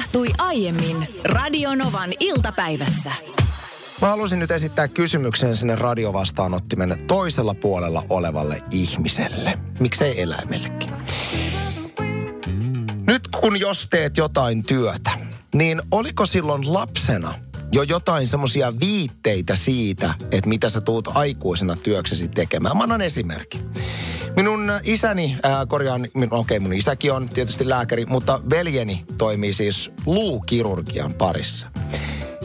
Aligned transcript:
tapahtui 0.00 0.28
aiemmin 0.38 1.06
Radionovan 1.24 2.10
iltapäivässä. 2.20 3.12
Mä 4.00 4.08
haluaisin 4.08 4.38
nyt 4.38 4.50
esittää 4.50 4.88
kysymyksen 4.88 5.56
sinne 5.56 5.76
radiovastaanottimen 5.76 7.04
toisella 7.06 7.54
puolella 7.54 8.02
olevalle 8.08 8.62
ihmiselle. 8.70 9.58
Miksei 9.80 10.22
eläimellekin. 10.22 10.90
Nyt 13.06 13.28
kun 13.40 13.60
jos 13.60 13.86
teet 13.90 14.16
jotain 14.16 14.62
työtä, 14.62 15.10
niin 15.54 15.82
oliko 15.90 16.26
silloin 16.26 16.72
lapsena 16.72 17.34
jo 17.72 17.82
jotain 17.82 18.26
semmoisia 18.26 18.80
viitteitä 18.80 19.56
siitä, 19.56 20.14
että 20.30 20.48
mitä 20.48 20.68
sä 20.68 20.80
tuut 20.80 21.08
aikuisena 21.14 21.76
työksesi 21.76 22.28
tekemään? 22.28 22.76
Mä 22.76 22.82
annan 22.82 23.00
esimerkki. 23.00 23.60
Minun 24.36 24.72
isäni, 24.82 25.38
äh, 25.46 25.66
korjaan, 25.68 26.04
okei 26.04 26.28
okay, 26.30 26.58
mun 26.58 26.72
isäkin 26.72 27.12
on 27.12 27.28
tietysti 27.28 27.68
lääkäri, 27.68 28.06
mutta 28.06 28.40
veljeni 28.50 29.04
toimii 29.18 29.52
siis 29.52 29.90
luukirurgian 30.06 31.14
parissa. 31.14 31.66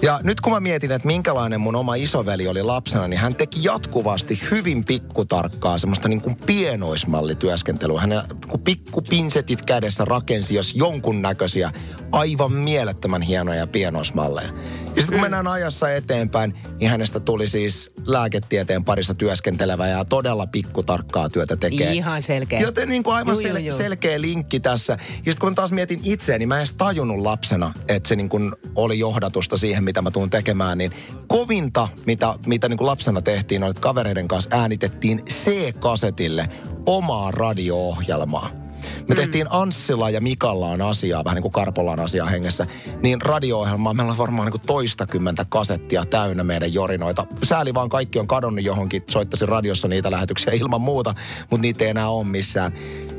Ja 0.05 0.19
nyt 0.23 0.41
kun 0.41 0.53
mä 0.53 0.59
mietin, 0.59 0.91
että 0.91 1.07
minkälainen 1.07 1.61
mun 1.61 1.75
oma 1.75 1.95
isoveli 1.95 2.47
oli 2.47 2.63
lapsena, 2.63 3.07
niin 3.07 3.19
hän 3.19 3.35
teki 3.35 3.63
jatkuvasti 3.63 4.41
hyvin 4.51 4.85
pikkutarkkaa 4.85 5.77
semmoista 5.77 6.07
niin 6.07 6.21
kuin 6.21 6.37
pienoismallityöskentelyä. 6.45 8.01
Hän 8.01 8.11
kun 8.47 8.59
pikkupinsetit 8.59 9.61
kädessä 9.61 10.05
rakensi 10.05 10.55
jos 10.55 10.75
jonkun 10.75 11.21
näköisiä 11.21 11.71
aivan 12.11 12.51
mielettömän 12.51 13.21
hienoja 13.21 13.67
pienoismalleja. 13.67 14.47
Ja 14.47 15.01
sitten 15.01 15.05
kun 15.05 15.15
mm. 15.15 15.21
mennään 15.21 15.47
ajassa 15.47 15.91
eteenpäin, 15.91 16.53
niin 16.79 16.89
hänestä 16.89 17.19
tuli 17.19 17.47
siis 17.47 17.91
lääketieteen 18.05 18.85
parissa 18.85 19.13
työskentelevä 19.13 19.87
ja 19.87 20.05
todella 20.05 20.47
pikkutarkkaa 20.47 21.29
työtä 21.29 21.57
tekee. 21.57 21.93
Ihan 21.93 22.23
selkeä. 22.23 22.59
Joten 22.59 22.89
niin 22.89 23.03
kuin 23.03 23.15
aivan 23.15 23.35
juu, 23.35 23.43
sel- 23.43 23.59
juu, 23.59 23.77
selkeä 23.77 24.21
linkki 24.21 24.59
tässä. 24.59 24.93
Ja 24.93 25.31
sitten 25.31 25.39
kun 25.39 25.55
taas 25.55 25.71
mietin 25.71 25.99
itseäni, 26.03 26.39
niin 26.39 26.47
mä 26.49 26.55
en 26.55 26.59
edes 26.59 26.73
tajunnut 26.73 27.17
lapsena, 27.17 27.73
että 27.87 28.09
se 28.09 28.15
niin 28.15 28.29
kuin 28.29 28.53
oli 28.75 28.99
johdatusta 28.99 29.57
siihen, 29.57 29.83
mitä 29.95 30.01
mä 30.01 30.11
tuun 30.11 30.29
tekemään. 30.29 30.77
Niin 30.77 30.91
kovinta, 31.27 31.87
mitä, 32.05 32.33
mitä 32.45 32.69
niin 32.69 32.77
kuin 32.77 32.85
lapsena 32.85 33.21
tehtiin, 33.21 33.63
on, 33.63 33.69
että 33.69 33.81
kavereiden 33.81 34.27
kanssa 34.27 34.49
äänitettiin 34.53 35.23
C-kasetille 35.25 36.49
omaa 36.85 37.31
radio-ohjelmaa 37.31 38.65
me 38.85 39.15
mm. 39.15 39.15
tehtiin 39.15 39.47
Anssilla 39.49 40.09
ja 40.09 40.21
Mikallaan 40.21 40.81
asiaa, 40.81 41.23
vähän 41.23 41.35
niin 41.35 41.41
kuin 41.41 41.51
Karpolaan 41.51 41.99
asiaa 41.99 42.27
hengessä, 42.27 42.67
niin 43.01 43.21
radio-ohjelmaa 43.21 43.93
meillä 43.93 44.11
on 44.11 44.17
varmaan 44.17 44.51
niin 44.51 44.61
toistakymmentä 44.67 45.45
kasettia 45.49 46.05
täynnä 46.05 46.43
meidän 46.43 46.73
jorinoita. 46.73 47.25
Sääli 47.43 47.73
vaan 47.73 47.89
kaikki 47.89 48.19
on 48.19 48.27
kadonnut 48.27 48.65
johonkin, 48.65 49.03
soittaisin 49.09 49.49
radiossa 49.49 49.87
niitä 49.87 50.11
lähetyksiä 50.11 50.53
ilman 50.53 50.81
muuta, 50.81 51.15
mutta 51.51 51.61
niitä 51.61 51.83
ei 51.83 51.89
enää 51.89 52.09
ole 52.09 52.25
missään. 52.25 52.73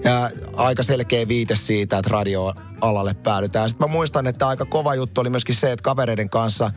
Ja 0.05 0.30
aika 0.56 0.83
selkeä 0.83 1.28
viite 1.28 1.56
siitä, 1.56 1.98
että 1.98 2.11
radioalalle 2.11 3.14
päädytään. 3.14 3.70
Sitten 3.70 3.89
mä 3.89 3.92
muistan, 3.92 4.27
että 4.27 4.48
aika 4.48 4.64
kova 4.64 4.94
juttu 4.94 5.20
oli 5.20 5.30
myöskin 5.30 5.55
se, 5.55 5.72
että 5.72 5.83
kavereiden 5.83 6.30
kanssa 6.30 6.70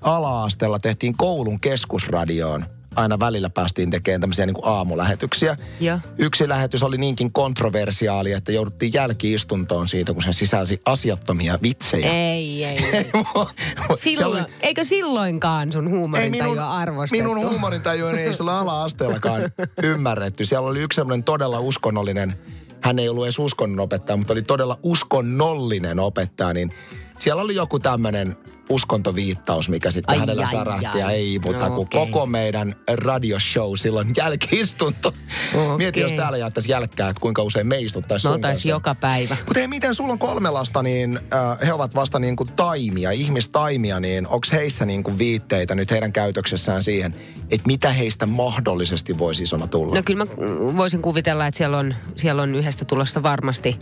ala-asteella 0.00 0.78
tehtiin 0.78 1.16
koulun 1.16 1.60
keskusradioon 1.60 2.66
aina 2.96 3.18
välillä 3.18 3.50
päästiin 3.50 3.90
tekemään 3.90 4.20
tämmöisiä 4.20 4.46
niin 4.46 4.54
kuin 4.54 4.66
aamulähetyksiä. 4.66 5.56
Ja. 5.80 6.00
Yksi 6.18 6.48
lähetys 6.48 6.82
oli 6.82 6.98
niinkin 6.98 7.32
kontroversiaali, 7.32 8.32
että 8.32 8.52
jouduttiin 8.52 8.92
jälkiistuntoon 8.92 9.88
siitä, 9.88 10.12
kun 10.12 10.22
se 10.22 10.32
sisälsi 10.32 10.80
asiattomia 10.84 11.58
vitsejä. 11.62 12.12
Ei, 12.12 12.64
ei. 12.64 12.78
ei. 12.92 13.06
Silloin, 13.96 14.44
oli... 14.44 14.52
Eikö 14.60 14.84
silloinkaan 14.84 15.72
sun 15.72 15.90
huumorintajua 15.90 16.76
arvostettu? 16.76 17.22
Minun 17.22 17.50
huumorintaju 17.50 18.06
ei 18.06 18.34
sillä 18.34 18.58
ala-asteellakaan 18.58 19.42
ymmärretty. 19.82 20.44
Siellä 20.44 20.68
oli 20.68 20.80
yksi 20.80 20.96
semmoinen 20.96 21.24
todella 21.24 21.60
uskonnollinen, 21.60 22.38
hän 22.86 22.98
ei 22.98 23.08
ollut 23.08 23.24
edes 23.24 23.38
uskonnonopettaja, 23.38 24.16
mutta 24.16 24.32
oli 24.32 24.42
todella 24.42 24.78
uskonnollinen 24.82 26.00
opettaja, 26.00 26.54
niin 26.54 26.70
siellä 27.18 27.42
oli 27.42 27.54
joku 27.54 27.78
tämmöinen 27.78 28.36
uskontoviittaus, 28.68 29.68
mikä 29.68 29.90
sitten 29.90 30.12
ai, 30.12 30.18
hänellä 30.18 30.42
ai, 30.42 30.52
sarähti 30.52 30.86
ai. 30.86 31.00
ja 31.00 31.10
ei, 31.10 31.38
mutta 31.46 31.68
no, 31.68 31.76
okay. 31.76 32.06
koko 32.06 32.26
meidän 32.26 32.74
radioshow 32.88 33.72
silloin 33.76 34.12
jälkiistunto. 34.16 35.12
Okay. 35.54 35.76
Mieti, 35.76 36.00
jos 36.00 36.12
täällä 36.12 36.38
jaettaisiin 36.38 36.70
jälkkää, 36.70 37.08
että 37.08 37.20
kuinka 37.20 37.42
usein 37.42 37.66
me 37.66 37.78
istuttaisiin 37.78 38.30
No 38.30 38.38
taisi 38.38 38.68
joka 38.68 38.94
päivä. 38.94 39.36
Mutta 39.46 39.60
ei, 39.60 39.68
miten 39.68 39.94
sulla 39.94 40.12
on 40.12 40.18
kolme 40.18 40.50
lasta, 40.50 40.82
niin 40.82 41.20
äh, 41.34 41.66
he 41.66 41.72
ovat 41.72 41.94
vasta 41.94 42.18
niin 42.18 42.36
kuin 42.36 42.48
taimia, 42.56 43.10
ihmistaimia, 43.10 44.00
niin 44.00 44.26
onko 44.26 44.46
heissä 44.52 44.86
niin 44.86 45.02
kuin 45.02 45.18
viitteitä 45.18 45.74
nyt 45.74 45.90
heidän 45.90 46.12
käytöksessään 46.12 46.82
siihen, 46.82 47.14
että 47.50 47.66
mitä 47.66 47.92
heistä 47.92 48.26
mahdollisesti 48.26 49.18
voisi 49.18 49.42
isona 49.42 49.66
tulla? 49.66 49.94
No 49.94 50.02
kyllä 50.04 50.24
mä 50.24 50.30
voisin 50.76 51.02
kuvitella, 51.02 51.46
että 51.46 51.58
siellä 51.58 51.78
on, 51.78 51.94
siellä 52.16 52.42
on 52.42 52.54
yhdestä 52.54 52.84
tulosta 52.84 53.22
varmasti 53.22 53.78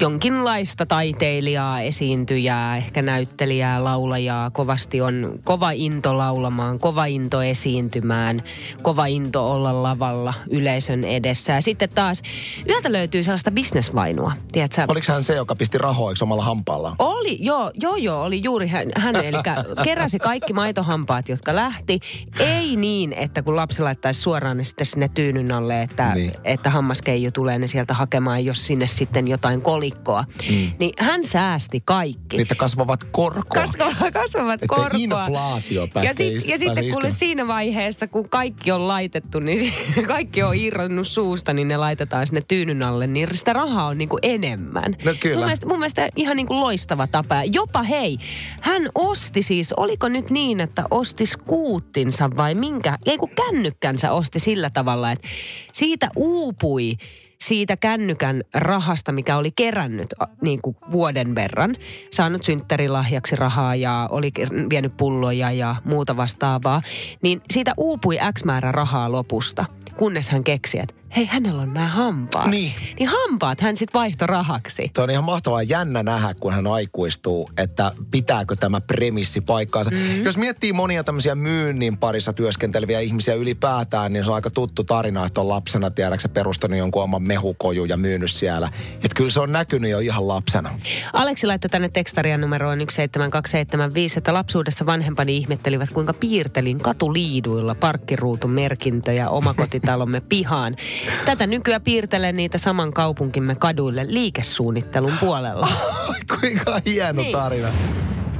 jonkinlaista 0.00 0.86
taiteilijaa, 0.86 1.80
esiintyjää, 1.80 2.76
ehkä 2.76 3.02
näyttelijää, 3.02 3.84
laulajaa. 3.84 4.21
Kovasti 4.52 5.00
on 5.00 5.40
kova 5.44 5.70
into 5.70 6.18
laulamaan, 6.18 6.78
kova 6.78 7.04
into 7.04 7.42
esiintymään, 7.42 8.42
kova 8.82 9.06
into 9.06 9.46
olla 9.46 9.82
lavalla 9.82 10.34
yleisön 10.50 11.04
edessä. 11.04 11.52
Ja 11.52 11.62
sitten 11.62 11.88
taas 11.88 12.22
yhdeltä 12.66 12.92
löytyy 12.92 13.22
sellaista 13.22 13.50
bisnesvainua. 13.50 14.32
Tiedätkö? 14.52 14.84
Oliko 14.88 15.12
hän 15.12 15.24
se, 15.24 15.34
joka 15.34 15.56
pisti 15.56 15.78
rahoiksi 15.78 16.24
omalla 16.24 16.44
hampaalla? 16.44 16.96
Oli, 16.98 17.38
joo, 17.40 17.70
joo, 17.74 17.96
joo, 17.96 18.24
oli 18.24 18.42
juuri 18.42 18.68
hän. 18.68 18.88
hän 18.96 19.16
eli 19.16 19.36
keräsi 19.84 20.18
kaikki 20.18 20.52
maitohampaat, 20.52 21.28
jotka 21.28 21.56
lähti. 21.56 22.00
Ei 22.38 22.76
niin, 22.76 23.12
että 23.12 23.42
kun 23.42 23.56
lapsi 23.56 23.82
laittaisi 23.82 24.20
suoraan 24.20 24.56
ne 24.56 24.64
sitten 24.64 24.86
sinne 24.86 25.08
tyynyn 25.08 25.52
alle, 25.52 25.82
että, 25.82 26.14
niin. 26.14 26.32
että 26.44 26.70
hammaskeiju 26.70 27.30
tulee 27.30 27.58
ne 27.58 27.66
sieltä 27.66 27.94
hakemaan, 27.94 28.44
jos 28.44 28.66
sinne 28.66 28.86
sitten 28.86 29.28
jotain 29.28 29.62
koli 29.62 29.92
viikkoa. 29.92 30.24
Mm. 30.50 30.72
Niin 30.78 30.92
hän 30.98 31.24
säästi 31.24 31.82
kaikki. 31.84 32.36
Niitä 32.36 32.54
kasvavat 32.54 33.04
korkoa. 33.04 33.62
Kasvavat, 33.62 34.11
kasvavat 34.12 34.60
korkoa. 34.66 34.98
inflaatio 34.98 35.88
Ja, 36.02 36.14
sit, 36.14 36.48
ja 36.48 36.58
sitten 36.58 36.90
kuule 36.92 37.10
siinä 37.10 37.46
vaiheessa, 37.46 38.06
kun 38.06 38.28
kaikki 38.28 38.72
on 38.72 38.88
laitettu, 38.88 39.40
niin 39.40 39.74
kaikki 40.06 40.42
on 40.42 40.54
irronnut 40.54 41.08
suusta, 41.08 41.52
niin 41.52 41.68
ne 41.68 41.76
laitetaan 41.76 42.26
sinne 42.26 42.40
tyynyn 42.48 42.82
alle. 42.82 43.06
Niin 43.06 43.28
sitä 43.32 43.52
rahaa 43.52 43.86
on 43.86 43.98
niinku 43.98 44.18
enemmän. 44.22 44.96
No 45.04 45.14
kyllä. 45.20 45.36
Mun 45.36 45.44
mielestä, 45.44 45.66
mun 45.66 45.78
mielestä 45.78 46.08
ihan 46.16 46.36
niinku 46.36 46.60
loistava 46.60 47.06
tapa. 47.06 47.44
Jopa 47.52 47.82
hei, 47.82 48.18
hän 48.60 48.82
osti 48.94 49.42
siis, 49.42 49.72
oliko 49.76 50.08
nyt 50.08 50.30
niin, 50.30 50.60
että 50.60 50.84
osti 50.90 51.26
skuuttinsa 51.26 52.30
vai 52.36 52.54
minkä, 52.54 52.98
ei 53.06 53.18
kun 53.18 53.30
kännykkänsä 53.36 54.12
osti 54.12 54.38
sillä 54.38 54.70
tavalla, 54.70 55.10
että 55.10 55.28
siitä 55.72 56.08
uupui 56.16 56.96
siitä 57.42 57.76
kännykän 57.76 58.42
rahasta, 58.54 59.12
mikä 59.12 59.36
oli 59.36 59.50
kerännyt 59.50 60.14
niin 60.40 60.62
kuin 60.62 60.76
vuoden 60.92 61.34
verran, 61.34 61.76
saanut 62.10 62.42
synttärilahjaksi 62.42 63.36
rahaa 63.36 63.74
ja 63.74 64.08
oli 64.10 64.32
vienyt 64.70 64.96
pulloja 64.96 65.50
ja 65.50 65.76
muuta 65.84 66.16
vastaavaa, 66.16 66.82
niin 67.22 67.40
siitä 67.50 67.72
uupui 67.76 68.18
X 68.38 68.44
määrä 68.44 68.72
rahaa 68.72 69.12
lopusta, 69.12 69.64
kunnes 69.96 70.28
hän 70.28 70.44
keksi, 70.44 70.78
että 70.78 71.01
hei 71.16 71.26
hänellä 71.26 71.62
on 71.62 71.74
nämä 71.74 71.88
hampaat. 71.88 72.50
Niin. 72.50 72.72
Niin 72.98 73.08
hampaat 73.08 73.60
hän 73.60 73.76
sitten 73.76 74.00
vaihto 74.00 74.26
rahaksi. 74.26 74.90
Tuo 74.94 75.04
on 75.04 75.10
ihan 75.10 75.24
mahtavaa 75.24 75.62
jännä 75.62 76.02
nähdä, 76.02 76.34
kun 76.40 76.52
hän 76.52 76.66
aikuistuu, 76.66 77.50
että 77.56 77.92
pitääkö 78.10 78.56
tämä 78.56 78.80
premissi 78.80 79.40
paikkaansa. 79.40 79.90
Mm. 79.90 80.24
Jos 80.24 80.36
miettii 80.36 80.72
monia 80.72 81.04
tämmöisiä 81.04 81.34
myynnin 81.34 81.98
parissa 81.98 82.32
työskenteleviä 82.32 83.00
ihmisiä 83.00 83.34
ylipäätään, 83.34 84.12
niin 84.12 84.24
se 84.24 84.30
on 84.30 84.34
aika 84.34 84.50
tuttu 84.50 84.84
tarina, 84.84 85.26
että 85.26 85.40
on 85.40 85.48
lapsena, 85.48 85.90
tiedäksä, 85.90 86.28
perustanut 86.28 86.78
jonkun 86.78 87.02
oman 87.02 87.22
mehukoju 87.22 87.84
ja 87.84 87.96
myynyt 87.96 88.30
siellä. 88.30 88.68
Että 88.94 89.14
kyllä 89.14 89.30
se 89.30 89.40
on 89.40 89.52
näkynyt 89.52 89.90
jo 89.90 89.98
ihan 89.98 90.28
lapsena. 90.28 90.70
Aleksi 91.12 91.46
laittoi 91.46 91.68
tänne 91.68 91.88
tekstarian 91.88 92.40
numeroon 92.40 92.78
17275, 92.78 94.18
että 94.18 94.34
lapsuudessa 94.34 94.86
vanhempani 94.86 95.36
ihmettelivät, 95.36 95.90
kuinka 95.90 96.14
piirtelin 96.14 96.78
katuliiduilla 96.78 97.74
parkkiruutun 97.74 98.50
merkintöjä 98.50 99.30
omakotitalomme 99.30 100.20
pihaan. 100.20 100.76
Tätä 101.24 101.46
nykyään 101.46 101.82
piirtelen 101.82 102.36
niitä 102.36 102.58
saman 102.58 102.92
kaupunkimme 102.92 103.54
kaduille 103.54 104.04
liikesuunnittelun 104.08 105.12
puolella. 105.20 105.68
Kuinka 106.40 106.80
hieno 106.86 107.22
niin. 107.22 107.32
tarina. 107.32 107.68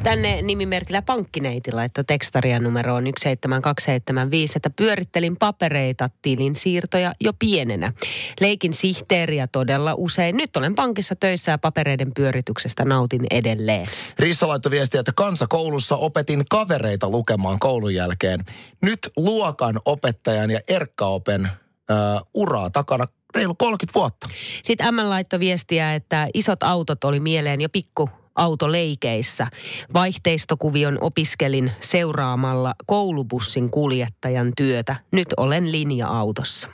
Tänne 0.03 0.43
nimimerkillä 0.43 1.03
pankkineiti 1.03 1.73
laittoi 1.73 2.05
tekstaria 2.05 2.61
numeroon 2.61 3.05
17275, 3.05 4.53
että 4.57 4.71
pyörittelin 4.71 5.37
papereita, 5.37 6.11
tilin 6.23 6.57
siirtoja 6.57 7.13
jo 7.21 7.33
pienenä. 7.39 7.93
Leikin 8.41 8.75
sihteeriä 8.75 9.47
todella 9.47 9.95
usein. 9.97 10.37
Nyt 10.37 10.57
olen 10.57 10.75
pankissa 10.75 11.17
töissä 11.17 11.51
ja 11.51 11.59
papereiden 11.59 12.15
pyörityksestä 12.15 12.85
nautin 12.85 13.27
edelleen. 13.31 13.87
Rissa 14.19 14.49
laittoi 14.49 14.71
viestiä, 14.71 15.01
että 15.01 15.13
kansakoulussa 15.13 15.97
opetin 15.97 16.45
kavereita 16.51 17.11
lukemaan 17.11 17.59
koulun 17.59 17.95
jälkeen. 17.95 18.45
Nyt 18.83 18.99
luokan 19.17 19.81
opettajan 19.85 20.51
ja 20.51 20.61
erkkaopen 20.69 21.49
uh, 21.93 22.29
uraa 22.35 22.71
takana 22.71 23.07
reilu 23.35 23.55
30 23.55 23.99
vuotta. 23.99 24.29
Sitten 24.63 24.95
M 24.95 24.99
laittoi 24.99 25.41
viestiä, 25.41 25.95
että 25.95 26.29
isot 26.35 26.63
autot 26.63 27.05
oli 27.05 27.21
mieleen 27.21 27.61
jo 27.61 27.69
pikku 27.69 28.09
autoleikeissä. 28.35 29.47
Vaihteistokuvion 29.95 30.99
opiskelin 31.01 31.73
seuraamalla 31.81 32.75
koulubussin 32.87 33.71
kuljettajan 33.71 34.53
työtä. 34.57 34.97
Nyt 35.11 35.29
olen 35.37 35.73
linja-autossa. 35.73 36.69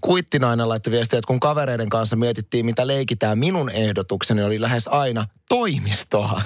Kuittinainen 0.00 0.68
laittoi 0.68 0.90
viestiä, 0.90 1.18
että 1.18 1.26
kun 1.26 1.40
kavereiden 1.40 1.88
kanssa 1.88 2.16
mietittiin, 2.16 2.66
mitä 2.66 2.86
leikitään, 2.86 3.38
minun 3.38 3.70
ehdotukseni 3.70 4.42
oli 4.42 4.60
lähes 4.60 4.88
aina 4.88 5.26
toimistoa. 5.48 6.42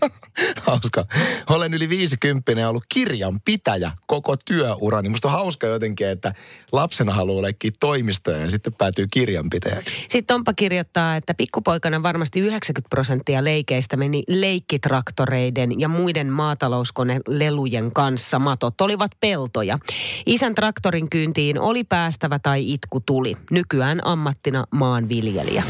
hauska. 0.66 1.06
Olen 1.50 1.74
yli 1.74 1.88
50 1.88 2.52
ja 2.52 2.68
ollut 2.68 2.84
kirjanpitäjä 2.88 3.92
koko 4.06 4.36
työurani. 4.36 5.08
Musta 5.08 5.28
on 5.28 5.32
hauska 5.32 5.66
jotenkin, 5.66 6.08
että 6.08 6.34
lapsena 6.72 7.14
haluaa 7.14 7.42
leikkiä 7.42 7.70
toimistoja 7.80 8.38
ja 8.38 8.50
sitten 8.50 8.74
päätyy 8.74 9.06
kirjanpitäjäksi. 9.10 9.96
Sitten 10.08 10.34
Tompa 10.34 10.52
kirjoittaa, 10.52 11.16
että 11.16 11.34
pikkupoikana 11.34 12.02
varmasti 12.02 12.40
90 12.40 12.88
prosenttia 12.88 13.44
leikeistä 13.44 13.96
meni 13.96 14.22
leikkitraktoreiden 14.28 15.80
ja 15.80 15.88
muiden 15.88 16.26
maatalouskonelelujen 16.26 17.92
kanssa. 17.92 18.38
Matot 18.38 18.80
olivat 18.80 19.10
peltoja. 19.20 19.78
Isän 20.26 20.54
traktorin 20.54 21.10
kyyntiin 21.10 21.58
oli 21.58 21.84
päästävä 21.84 22.38
tai 22.38 22.55
itku 22.60 23.00
tuli. 23.06 23.36
Nykyään 23.50 24.06
ammattina 24.06 24.64
maanviljelijä. 24.70 25.62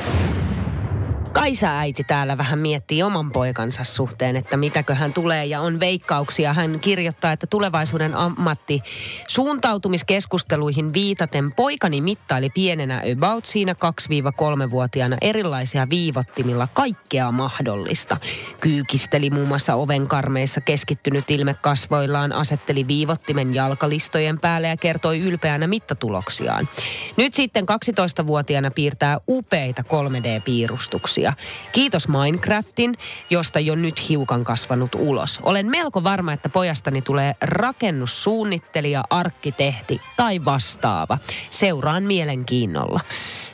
Kaisa 1.37 1.79
äiti 1.79 2.05
täällä 2.05 2.39
vähän 2.39 2.59
miettii 2.59 3.03
oman 3.03 3.33
poikansa 3.33 3.85
suhteen, 3.85 4.37
että 4.37 4.57
mitäkö 4.57 4.95
hän 4.95 5.13
tulee 5.13 5.45
ja 5.45 5.61
on 5.61 5.81
veikkauksia. 5.81 6.53
Hän 6.53 6.81
kirjoittaa, 6.81 7.33
että 7.33 7.47
tulevaisuuden 7.47 8.15
ammatti 8.15 8.83
suuntautumiskeskusteluihin 9.29 10.93
viitaten 10.93 11.53
poikani 11.57 12.01
mittaili 12.01 12.51
pienenä 12.51 13.03
about 13.13 13.47
siinä 13.47 13.73
2-3-vuotiaana 13.73 15.17
erilaisia 15.21 15.87
viivottimilla 15.91 16.69
kaikkea 16.73 17.33
mahdollista. 17.33 18.17
Kyykisteli 18.61 19.31
muun 19.31 19.49
muassa 19.49 19.75
ovenkarmeissa 19.75 20.61
keskittynyt 20.61 21.31
ilme 21.31 21.55
kasvoillaan, 21.55 22.33
asetteli 22.33 22.87
viivottimen 22.87 23.55
jalkalistojen 23.55 24.41
päälle 24.41 24.69
ja 24.69 24.77
kertoi 24.77 25.19
ylpeänä 25.19 25.67
mittatuloksiaan. 25.67 26.69
Nyt 27.17 27.35
sitten 27.35 27.65
12-vuotiaana 27.65 28.71
piirtää 28.71 29.21
upeita 29.29 29.83
3D-piirustuksia 29.83 31.26
kokemuksia. 31.27 31.73
Kiitos 31.73 32.09
Minecraftin, 32.09 32.95
josta 33.31 33.61
jo 33.61 33.75
nyt 33.75 34.09
hiukan 34.09 34.45
kasvanut 34.45 34.95
ulos. 34.95 35.41
Olen 35.43 35.67
melko 35.67 36.05
varma, 36.05 36.33
että 36.33 36.49
pojastani 36.49 37.03
tulee 37.03 37.35
rakennussuunnittelija, 37.41 39.05
arkkitehti 39.11 40.01
tai 40.17 40.45
vastaava. 40.45 41.19
Seuraan 41.51 42.03
mielenkiinnolla. 42.03 43.01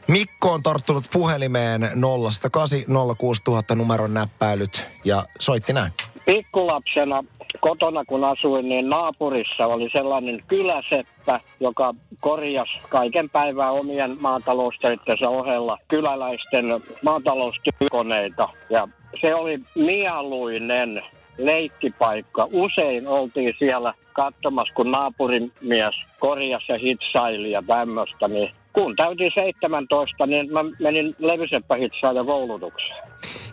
Mikko 0.08 0.52
on 0.52 0.62
tarttunut 0.62 1.04
puhelimeen 1.12 1.82
0806000 1.82 3.74
numeron 3.74 4.14
näppäilyt 4.14 4.86
ja 5.04 5.26
soitti 5.38 5.72
näin. 5.72 5.92
Pikkulapsena 6.26 7.24
kotona 7.62 8.04
kun 8.04 8.24
asuin, 8.24 8.68
niin 8.68 8.88
naapurissa 8.90 9.66
oli 9.66 9.90
sellainen 9.92 10.42
kyläseppä, 10.48 11.40
joka 11.60 11.94
korjasi 12.20 12.72
kaiken 12.88 13.30
päivää 13.30 13.70
omien 13.70 14.16
maatalousteittensä 14.20 15.28
ohella 15.28 15.78
kyläläisten 15.88 16.64
maataloustyökoneita. 17.02 18.48
Ja 18.70 18.88
se 19.20 19.34
oli 19.34 19.60
mieluinen 19.74 21.02
leikkipaikka. 21.38 22.48
Usein 22.52 23.08
oltiin 23.08 23.54
siellä 23.58 23.94
katsomassa, 24.12 24.74
kun 24.74 24.90
naapurin 24.90 25.52
mies 25.60 25.94
korjasi 26.18 26.72
ja 26.72 26.78
hitsaili 26.78 27.50
ja 27.50 27.62
tämmöistä. 27.66 28.28
Niin 28.28 28.50
kun 28.72 28.96
täytin 28.96 29.30
17, 29.34 30.26
niin 30.26 30.52
mä 30.52 30.60
menin 30.78 31.16
levyseppä 31.18 31.74
hitsaajan 31.74 32.26
koulutukseen. 32.26 33.02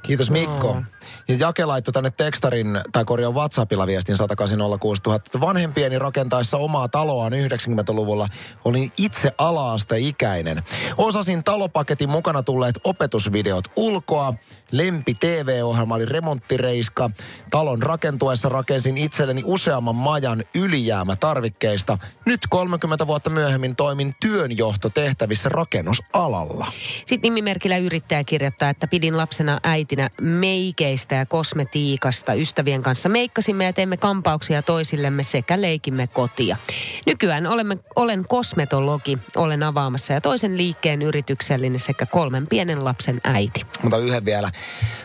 Kiitos 0.03 0.31
Mikko. 0.31 0.73
No. 0.73 0.81
Ja 1.29 1.35
Jake 1.35 1.65
laittoi 1.65 1.91
tänne 1.91 2.11
tekstarin, 2.11 2.81
tai 2.91 3.05
korjaa 3.05 3.31
WhatsAppilla 3.31 3.87
viestin 3.87 4.15
1806000. 4.15 5.41
Vanhempieni 5.41 5.99
rakentaessa 5.99 6.57
omaa 6.57 6.87
taloaan 6.87 7.33
90-luvulla 7.33 8.27
olin 8.65 8.91
itse 8.97 9.31
ala-asteikäinen. 9.37 10.63
Osasin 10.97 11.43
talopaketin 11.43 12.09
mukana 12.09 12.43
tulleet 12.43 12.75
opetusvideot 12.83 13.65
ulkoa. 13.75 14.33
Lempi 14.71 15.13
TV-ohjelma 15.13 15.95
oli 15.95 16.05
remonttireiska. 16.05 17.09
Talon 17.49 17.83
rakentuessa 17.83 18.49
rakensin 18.49 18.97
itselleni 18.97 19.41
useamman 19.45 19.95
majan 19.95 20.43
ylijäämä 20.53 21.15
tarvikkeista. 21.15 21.97
Nyt 22.25 22.41
30 22.49 23.07
vuotta 23.07 23.29
myöhemmin 23.29 23.75
toimin 23.75 24.15
työnjohtotehtävissä 24.21 25.49
rakennusalalla. 25.49 26.71
Sitten 27.05 27.29
nimimerkillä 27.29 27.77
yrittäjä 27.77 28.23
kirjoittaa, 28.23 28.69
että 28.69 28.87
pidin 28.87 29.17
lapsena 29.17 29.59
äitinä 29.63 30.09
meikeistä 30.21 31.18
ja 31.19 31.25
kosmetiikasta. 31.25 32.33
Ystävien 32.33 32.81
kanssa 32.81 33.09
meikkasimme 33.09 33.65
ja 33.65 33.73
teimme 33.73 33.97
kampauksia 33.97 34.61
toisillemme 34.61 35.23
sekä 35.23 35.61
leikimme 35.61 36.07
kotia. 36.07 36.57
Nykyään 37.05 37.47
olemme, 37.47 37.77
olen 37.95 38.25
kosmetologi, 38.27 39.17
olen 39.35 39.63
avaamassa 39.63 40.13
ja 40.13 40.21
toisen 40.21 40.57
liikkeen 40.57 41.01
yrityksellinen 41.01 41.79
sekä 41.79 42.05
kolmen 42.05 42.47
pienen 42.47 42.85
lapsen 42.85 43.21
äiti. 43.23 43.61
Mutta 43.83 43.97
yhden 43.97 44.25
vielä. 44.25 44.51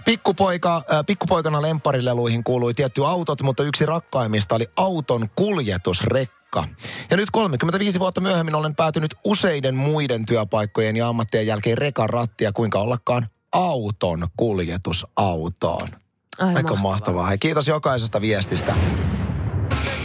Pikkupoika, 0.05 0.77
äh, 0.77 1.07
pikkupoikana 1.07 1.63
lemparileluihin 1.63 2.45
kuului 2.45 2.75
tietty 2.75 3.07
autot, 3.07 3.43
mutta 3.43 3.63
yksi 3.63 3.87
rakkaimmista 3.87 4.55
oli 4.55 4.71
auton 4.77 5.29
kuljetusrekka. 5.37 6.65
Ja 7.11 7.17
nyt 7.17 7.31
35 7.33 7.99
vuotta 8.01 8.21
myöhemmin 8.21 8.55
olen 8.55 8.75
päätynyt 8.75 9.15
useiden 9.25 9.75
muiden 9.75 10.27
työpaikkojen 10.27 10.97
ja 10.97 11.09
ammattien 11.09 11.47
jälkeen 11.47 11.79
rekan 11.79 12.11
rattia, 12.11 12.53
kuinka 12.53 12.79
ollakaan 12.79 13.29
auton 13.53 14.29
kuljetusautoon. 14.37 15.89
Ai 16.39 16.49
Aika 16.49 16.63
mahtavaa. 16.63 16.83
mahtavaa. 16.83 17.27
Hei, 17.27 17.39
kiitos 17.39 17.69
jokaisesta 17.69 18.21
viestistä. 18.21 18.75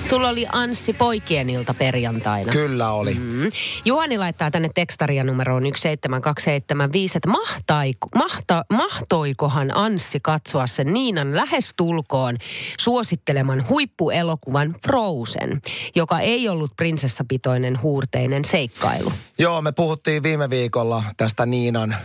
Sulla 0.09 0.29
oli 0.29 0.47
Anssi 0.51 0.93
poikien 0.93 1.49
ilta 1.49 1.73
perjantaina. 1.73 2.51
Kyllä 2.51 2.91
oli. 2.91 3.13
Mm. 3.13 3.51
Juhani 3.85 4.17
laittaa 4.17 4.51
tänne 4.51 4.69
tekstaria 4.75 5.23
numeroon 5.23 5.63
17275, 5.63 7.17
että 7.17 7.29
mahtaiko, 7.29 8.07
mahta, 8.15 8.65
mahtoikohan 8.73 9.77
Anssi 9.77 10.19
katsoa 10.19 10.67
sen 10.67 10.93
Niinan 10.93 11.35
lähestulkoon 11.35 12.37
suositteleman 12.79 13.65
huippuelokuvan 13.69 14.75
Frozen, 14.85 15.61
joka 15.95 16.19
ei 16.19 16.49
ollut 16.49 16.75
prinsessapitoinen 16.75 17.81
huurteinen 17.81 18.45
seikkailu. 18.45 19.13
Joo, 19.39 19.61
me 19.61 19.71
puhuttiin 19.71 20.23
viime 20.23 20.49
viikolla 20.49 21.03
tästä 21.17 21.45
Niinan 21.45 21.95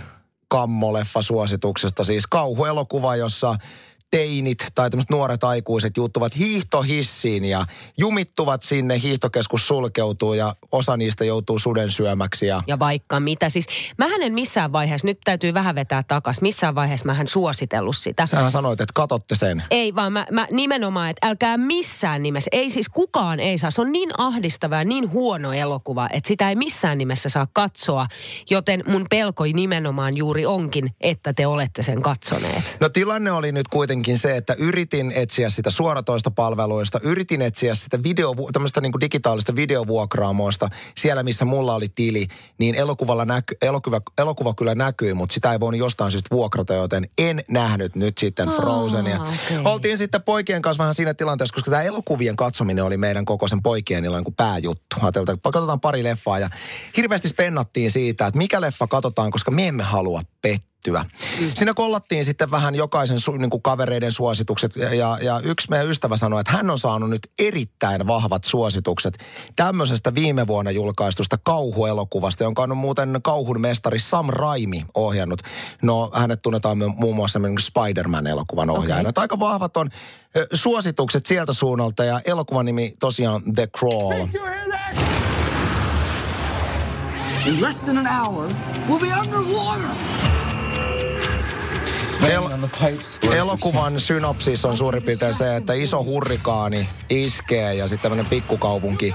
kammoleffa-suosituksesta, 0.49 2.05
siis 2.05 2.27
kauhuelokuva, 2.27 3.17
jossa 3.17 3.57
teinit 4.15 4.59
tai 4.75 4.91
tämmöiset 4.91 5.11
nuoret 5.11 5.45
aikuiset 5.45 5.97
juuttuvat 5.97 6.39
hiihtohissiin 6.39 7.45
ja 7.45 7.67
jumittuvat 7.99 8.63
sinne, 8.63 9.01
hiihtokeskus 9.03 9.69
sulkeutuu 9.69 10.35
ja 10.35 10.57
osa 10.73 10.97
niistä 10.97 11.25
joutuu 11.25 11.59
suden 11.59 11.91
syömäksi. 11.91 12.47
Ja, 12.47 12.63
ja 12.67 12.79
vaikka 12.79 13.21
mitä. 13.21 13.49
Siis 13.49 13.67
mä 13.99 14.07
en 14.21 14.35
missään 14.35 14.73
vaiheessa, 14.73 15.07
nyt 15.07 15.19
täytyy 15.25 15.55
vähän 15.55 15.75
vetää 15.75 16.03
takas, 16.09 16.41
missään 16.41 16.75
vaiheessa 16.75 17.07
mä 17.07 17.25
suositellut 17.27 17.97
sitä. 17.97 18.27
Sähän 18.27 18.51
sanoit, 18.51 18.81
että 18.81 18.93
katotte 18.95 19.37
sen. 19.37 19.63
Ei 19.71 19.95
vaan 19.95 20.13
mä, 20.13 20.27
mä 20.31 20.47
nimenomaan, 20.51 21.11
että 21.11 21.29
älkää 21.29 21.57
missään 21.57 22.23
nimessä, 22.23 22.49
ei 22.53 22.71
siis 22.71 22.89
kukaan 22.89 23.41
ei 23.41 23.59
saa. 23.59 23.71
Se 23.71 23.81
on 23.81 23.93
niin 23.93 24.11
ahdistava 24.19 24.77
ja 24.77 24.85
niin 24.85 25.13
huono 25.13 25.53
elokuva, 25.53 26.09
että 26.13 26.29
sitä 26.29 26.49
ei 26.49 26.57
missään 26.57 26.99
nimessä 26.99 27.29
saa 27.29 27.47
katsoa. 27.53 28.07
Joten 28.51 28.85
mun 28.89 29.07
pelkoi 29.11 29.53
nimenomaan 29.53 30.17
juuri 30.17 30.47
onkin, 30.47 30.91
että 31.01 31.33
te 31.33 31.47
olette 31.47 31.83
sen 31.83 32.03
katsoneet. 32.03 32.77
No 32.81 32.89
tilanne 32.89 33.33
oli 33.33 33.53
nyt 33.53 33.69
kuitenkin 33.69 34.04
kuitenkin 34.05 34.19
se, 34.19 34.37
että 34.37 34.55
yritin 34.59 35.13
etsiä 35.15 35.51
sitä 35.51 35.71
suoratoista 35.71 36.31
palveluista, 36.31 37.01
yritin 37.03 37.43
etsiä 37.43 37.75
sitä 37.75 38.03
video, 38.03 38.35
tämmöistä 38.53 38.81
niin 38.81 38.93
digitaalista 39.01 39.57
videovuokraamoista 39.57 40.71
siellä, 40.97 41.23
missä 41.23 41.45
mulla 41.45 41.75
oli 41.75 41.89
tili, 41.89 42.29
niin 42.59 42.75
elokuvalla 42.75 43.25
näky, 43.25 43.57
elokuva, 43.63 44.01
elokuva 44.19 44.55
kyllä 44.55 44.75
näkyi, 44.75 45.15
mutta 45.15 45.33
sitä 45.33 45.53
ei 45.53 45.61
voinut 45.61 45.79
jostain 45.79 46.11
syystä 46.11 46.35
vuokrata, 46.35 46.75
joten 46.75 47.09
en 47.19 47.45
nähnyt 47.49 47.97
nyt 47.97 48.19
sitten 48.19 48.49
Frozenia. 48.49 49.21
Oh, 49.21 49.29
okay. 49.29 49.73
Oltiin 49.73 49.99
sitten 49.99 50.23
poikien 50.23 50.63
kanssa 50.63 50.83
vähän 50.83 50.95
siinä 50.95 51.15
tilanteessa, 51.15 51.55
koska 51.55 51.71
tämä 51.71 51.83
elokuvien 51.83 52.37
katsominen 52.37 52.85
oli 52.85 52.97
meidän 52.97 53.25
koko 53.25 53.49
sen 53.49 53.63
poikien 53.63 54.05
illan 54.05 54.25
kuin 54.25 54.35
pääjuttu. 54.35 54.97
Ajateltiin, 55.03 55.35
että 55.35 55.51
katsotaan 55.53 55.81
pari 55.81 56.05
leffaa 56.05 56.39
ja 56.39 56.51
hirveästi 56.97 57.29
spennattiin 57.29 57.91
siitä, 57.91 58.27
että 58.27 58.39
mikä 58.39 58.61
leffa 58.61 58.87
katsotaan, 58.87 59.31
koska 59.31 59.51
me 59.51 59.69
emme 59.69 59.83
halua 59.83 60.23
pettää 60.45 60.75
tehtyä. 60.85 61.05
Mm. 61.41 61.51
Siinä 61.55 61.75
kollattiin 61.75 62.25
sitten 62.25 62.51
vähän 62.51 62.75
jokaisen 62.75 63.21
su, 63.21 63.33
niin 63.33 63.51
kuin 63.51 63.63
kavereiden 63.63 64.13
suositukset 64.13 64.77
ja, 64.77 65.19
ja 65.23 65.41
yksi 65.45 65.71
meidän 65.71 65.91
ystävä 65.91 66.17
sanoi, 66.17 66.41
että 66.41 66.53
hän 66.53 66.71
on 66.71 66.79
saanut 66.79 67.11
nyt 67.11 67.29
erittäin 67.39 68.07
vahvat 68.07 68.45
suositukset 68.45 69.19
tämmöisestä 69.57 70.15
viime 70.15 70.47
vuonna 70.47 70.71
julkaistusta 70.71 71.39
kauhuelokuvasta, 71.39 72.45
jonka 72.45 72.63
on 72.63 72.77
muuten 72.77 73.21
kauhun 73.23 73.61
mestari 73.61 73.99
Sam 73.99 74.27
Raimi 74.29 74.87
ohjannut. 74.95 75.43
No 75.83 76.11
hänet 76.15 76.43
tunnetaan 76.43 76.79
muun 76.97 77.17
muassa 77.17 77.41
Spider-Man-elokuvan 77.61 78.71
ohjaajana. 78.71 79.09
Okay. 79.09 79.23
Aika 79.23 79.39
vahvat 79.39 79.77
on 79.77 79.91
suositukset 80.53 81.27
sieltä 81.27 81.53
suunnalta 81.53 82.05
ja 82.05 82.21
elokuvan 82.25 82.67
nimi 82.67 82.95
tosiaan 83.01 83.43
The 83.55 83.69
Crawl. 83.79 84.27
In 87.47 87.61
less 87.61 87.81
than 87.81 87.99
an 87.99 88.07
hour, 88.07 88.49
we'll 88.89 89.01
be 89.01 89.13
underwater. 89.21 89.91
El- 92.31 92.49
elokuvan 93.33 94.01
synopsis 94.01 94.65
on 94.65 94.77
suurin 94.77 95.03
piirtein 95.03 95.35
se, 95.35 95.57
että 95.57 95.73
iso 95.73 96.05
hurrikaani 96.05 96.89
iskee 97.11 97.75
ja 97.75 97.89
sitten 97.89 98.03
tämmöinen 98.03 98.31
pikkukaupunki 98.31 99.15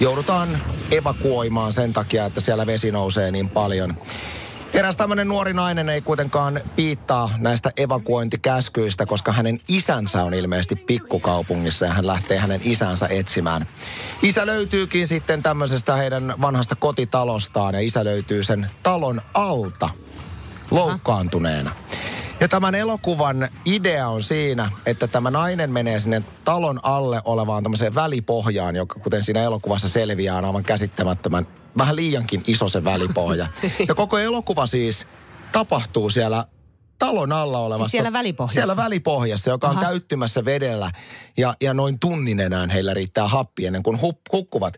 joudutaan 0.00 0.62
evakuoimaan 0.90 1.72
sen 1.72 1.92
takia, 1.92 2.24
että 2.24 2.40
siellä 2.40 2.66
vesi 2.66 2.90
nousee 2.90 3.30
niin 3.30 3.48
paljon. 3.50 3.96
Eräs 4.74 4.96
tämmöinen 4.96 5.28
nuori 5.28 5.52
nainen 5.52 5.88
ei 5.88 6.00
kuitenkaan 6.00 6.60
piittaa 6.76 7.30
näistä 7.38 7.72
evakuointikäskyistä, 7.76 9.06
koska 9.06 9.32
hänen 9.32 9.58
isänsä 9.68 10.24
on 10.24 10.34
ilmeisesti 10.34 10.76
pikkukaupungissa 10.76 11.86
ja 11.86 11.94
hän 11.94 12.06
lähtee 12.06 12.38
hänen 12.38 12.60
isänsä 12.64 13.06
etsimään. 13.10 13.66
Isä 14.22 14.46
löytyykin 14.46 15.06
sitten 15.06 15.42
tämmöisestä 15.42 15.96
heidän 15.96 16.34
vanhasta 16.40 16.76
kotitalostaan 16.76 17.74
ja 17.74 17.80
isä 17.80 18.04
löytyy 18.04 18.42
sen 18.42 18.70
talon 18.82 19.20
alta 19.34 19.90
loukkaantuneena. 20.70 21.70
Ja 22.40 22.48
tämän 22.48 22.74
elokuvan 22.74 23.48
idea 23.64 24.08
on 24.08 24.22
siinä, 24.22 24.70
että 24.86 25.06
tämä 25.06 25.30
nainen 25.30 25.72
menee 25.72 26.00
sinne 26.00 26.22
talon 26.44 26.80
alle 26.82 27.22
olevaan 27.24 27.62
tämmöiseen 27.62 27.94
välipohjaan, 27.94 28.76
joka 28.76 29.00
kuten 29.00 29.24
siinä 29.24 29.42
elokuvassa 29.42 29.88
selviää 29.88 30.36
on 30.36 30.44
aivan 30.44 30.62
käsittämättömän, 30.62 31.46
vähän 31.78 31.96
liiankin 31.96 32.42
iso 32.46 32.68
se 32.68 32.84
välipohja. 32.84 33.46
Ja 33.88 33.94
koko 33.94 34.18
elokuva 34.18 34.66
siis 34.66 35.06
tapahtuu 35.52 36.10
siellä 36.10 36.44
talon 36.98 37.32
alla 37.32 37.58
olevassa... 37.58 37.84
Siis 37.84 37.90
siellä 37.90 38.12
välipohjassa? 38.12 38.54
Siellä 38.54 38.76
välipohjassa, 38.76 39.50
joka 39.50 39.68
on 39.68 39.76
Aha. 39.78 39.86
täyttymässä 39.86 40.44
vedellä. 40.44 40.90
Ja, 41.36 41.54
ja 41.60 41.74
noin 41.74 41.98
tunnin 41.98 42.40
enää 42.40 42.66
heillä 42.66 42.94
riittää 42.94 43.28
happi 43.28 43.66
ennen 43.66 43.82
kuin 43.82 44.00
hukkuvat. 44.32 44.74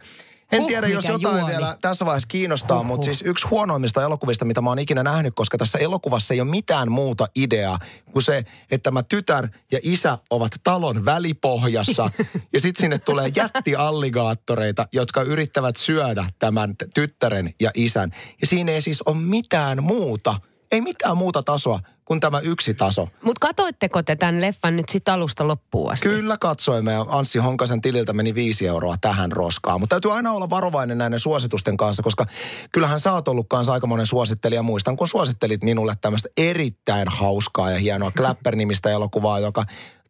En 0.53 0.61
huh, 0.61 0.69
tiedä, 0.69 0.87
jos 0.87 1.05
jotain 1.05 1.39
juoni. 1.39 1.53
vielä 1.53 1.77
tässä 1.81 2.07
vaiheessa 2.07 2.27
kiinnostaa, 2.27 2.79
huh, 2.79 2.87
mutta 2.87 3.05
siis 3.05 3.23
yksi 3.27 3.47
huonoimmista 3.47 4.03
elokuvista, 4.03 4.45
mitä 4.45 4.61
mä 4.61 4.71
oon 4.71 4.79
ikinä 4.79 5.03
nähnyt, 5.03 5.35
koska 5.35 5.59
tässä 5.59 5.79
elokuvassa 5.79 6.35
ei 6.35 6.41
ole 6.41 6.51
mitään 6.51 6.93
muuta 6.93 7.29
ideaa 7.35 7.79
kuin 8.13 8.23
se, 8.23 8.45
että 8.71 8.83
tämä 8.83 9.03
tytär 9.03 9.49
ja 9.73 9.79
isä 9.83 10.19
ovat 10.31 10.53
talon 10.65 11.05
välipohjassa 11.05 12.11
ja 12.53 12.61
sitten 12.61 12.81
sinne 12.81 12.99
tulee 12.99 13.33
jättialligaattoreita, 13.37 14.89
jotka 14.93 15.23
yrittävät 15.23 15.77
syödä 15.77 16.25
tämän 16.39 16.75
tyttären 16.95 17.55
ja 17.61 17.71
isän. 17.75 18.11
Ja 18.41 18.47
siinä 18.47 18.73
ei 18.73 18.81
siis 18.81 19.03
ole 19.03 19.17
mitään 19.17 19.83
muuta, 19.83 20.35
ei 20.73 20.81
mitään 20.81 21.17
muuta 21.17 21.43
tasoa 21.43 21.81
kuin 22.05 22.21
tämä 22.21 22.41
yksi 22.41 22.75
taso. 22.75 23.09
Mutta 23.23 23.47
katoitteko 23.47 24.03
te 24.03 24.17
tämän 24.17 24.41
leffan 24.41 24.77
nyt 24.77 24.89
sitten 24.89 25.15
alusta 25.15 25.49
loppuun 25.49 25.93
asti? 25.93 26.09
Kyllä 26.09 26.37
katsoimme 26.37 26.93
ja 26.93 27.07
Anssi 27.09 27.39
Honkasen 27.39 27.81
tililtä 27.81 28.13
meni 28.13 28.35
viisi 28.35 28.67
euroa 28.67 28.97
tähän 29.01 29.33
roskaan. 29.33 29.81
Mutta 29.81 29.95
täytyy 29.95 30.13
aina 30.13 30.33
olla 30.33 30.51
varovainen 30.51 30.99
näiden 30.99 31.21
suositusten 31.21 31.77
kanssa, 31.77 32.03
koska 32.03 32.27
kyllähän 32.73 33.01
sä 33.01 33.13
oot 33.13 33.29
ollut 33.29 33.47
kanssa 33.49 33.73
aikamoinen 33.73 34.07
suosittelija. 34.07 34.63
Muistan, 34.63 34.97
kun 34.97 35.09
suosittelit 35.09 35.63
minulle 35.63 35.95
tämmöistä 36.01 36.29
erittäin 36.37 37.09
hauskaa 37.09 37.71
ja 37.71 37.79
hienoa 37.79 38.11
Clapper-nimistä 38.11 38.91
elokuvaa, 38.91 39.39
joka 39.39 39.65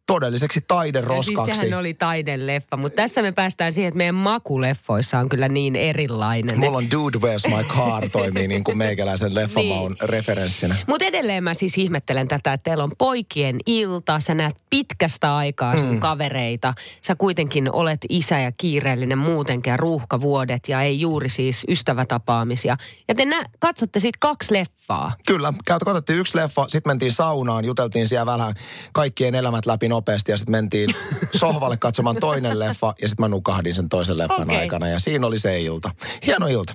todelliseksi 0.07 0.61
taideroskaksi. 0.67 1.45
Siis 1.45 1.59
sehän 1.59 1.79
oli 1.79 1.93
taideleffa, 1.93 2.77
mutta 2.77 2.95
tässä 2.95 3.21
me 3.21 3.31
päästään 3.31 3.73
siihen, 3.73 3.87
että 3.87 3.97
meidän 3.97 4.15
makuleffoissa 4.15 5.19
on 5.19 5.29
kyllä 5.29 5.47
niin 5.47 5.75
erilainen. 5.75 6.59
Mulla 6.59 6.77
on 6.77 6.91
Dude 6.91 7.17
Where's 7.17 7.55
My 7.57 7.63
Car 7.63 8.09
toimii 8.09 8.47
niin 8.47 8.63
kuin 8.63 8.77
meikäläisen 8.77 9.35
leffamaun 9.35 9.91
niin. 9.91 10.09
referenssinä. 10.09 10.75
Mutta 10.87 11.05
edelleen 11.05 11.43
mä 11.43 11.53
siis 11.53 11.77
ihmettelen 11.77 12.27
tätä, 12.27 12.53
että 12.53 12.63
teillä 12.69 12.83
on 12.83 12.91
poikien 12.97 13.59
ilta, 13.65 14.19
sä 14.19 14.33
näet 14.33 14.55
pitkästä 14.69 15.35
aikaa 15.35 15.77
sun 15.77 15.91
mm. 15.91 15.99
kavereita. 15.99 16.73
Sä 17.01 17.15
kuitenkin 17.15 17.71
olet 17.71 17.99
isä 18.09 18.39
ja 18.39 18.51
kiireellinen 18.57 19.17
muutenkin 19.17 19.71
ja 19.71 19.77
ruuhkavuodet 19.77 20.67
ja 20.67 20.81
ei 20.81 20.99
juuri 20.99 21.29
siis 21.29 21.65
ystävätapaamisia. 21.69 22.77
Ja 23.07 23.15
te 23.15 23.25
nä- 23.25 23.45
katsotte 23.59 23.99
siitä 23.99 24.17
kaksi 24.21 24.53
leffaa. 24.53 25.15
Kyllä, 25.27 25.53
katsottiin 25.65 26.19
yksi 26.19 26.37
leffa, 26.37 26.65
sitten 26.67 26.89
mentiin 26.89 27.11
saunaan, 27.11 27.65
juteltiin 27.65 28.07
siellä 28.07 28.25
vähän 28.25 28.55
kaikkien 28.93 29.35
elämät 29.35 29.65
läpi 29.65 29.90
nopeasti 29.91 30.31
ja 30.31 30.37
sitten 30.37 30.51
mentiin 30.51 30.95
sohvalle 31.39 31.77
katsomaan 31.77 32.15
toinen 32.15 32.59
leffa 32.59 32.93
ja 33.01 33.07
sitten 33.07 33.23
mä 33.23 33.27
nukahdin 33.27 33.75
sen 33.75 33.89
toisen 33.89 34.17
leffan 34.17 34.41
okay. 34.41 34.57
aikana 34.57 34.87
ja 34.87 34.99
siinä 34.99 35.27
oli 35.27 35.39
se 35.39 35.61
ilta. 35.61 35.91
Hieno 36.25 36.47
ilta. 36.47 36.73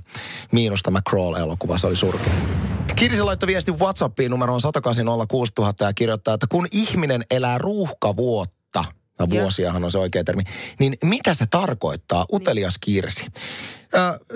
Miinus 0.52 0.82
tämä 0.82 1.00
Crawl-elokuva, 1.10 1.78
se 1.78 1.86
oli 1.86 1.96
surkea. 1.96 2.32
Kirsi 2.96 3.22
laittoi 3.22 3.46
viesti 3.46 3.72
WhatsAppiin 3.72 4.30
numeroon 4.30 4.60
1806000 5.60 5.64
ja 5.80 5.92
kirjoittaa, 5.92 6.34
että 6.34 6.46
kun 6.46 6.66
ihminen 6.70 7.22
elää 7.30 7.58
ruuhkavuotta, 7.58 8.84
tai 9.16 9.26
vuosiahan 9.30 9.84
on 9.84 9.92
se 9.92 9.98
oikea 9.98 10.24
termi, 10.24 10.42
niin 10.80 10.96
mitä 11.04 11.34
se 11.34 11.46
tarkoittaa, 11.50 12.26
utelias 12.32 12.78
Kirsi? 12.78 13.26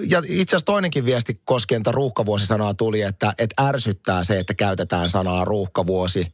Ja 0.09 0.23
itse 0.29 0.57
asiassa 0.57 0.67
toinenkin 0.67 1.05
viesti 1.05 1.41
koskien 1.45 1.83
tätä 1.83 1.95
ruuhkavuosisanaa 1.95 2.75
tuli, 2.75 3.03
että, 3.03 3.35
että 3.39 3.63
ärsyttää 3.67 4.25
se, 4.25 4.39
että 4.39 4.55
käytetään 4.55 5.11
sanaa 5.11 5.45
ruuhkavuosi, 5.45 6.27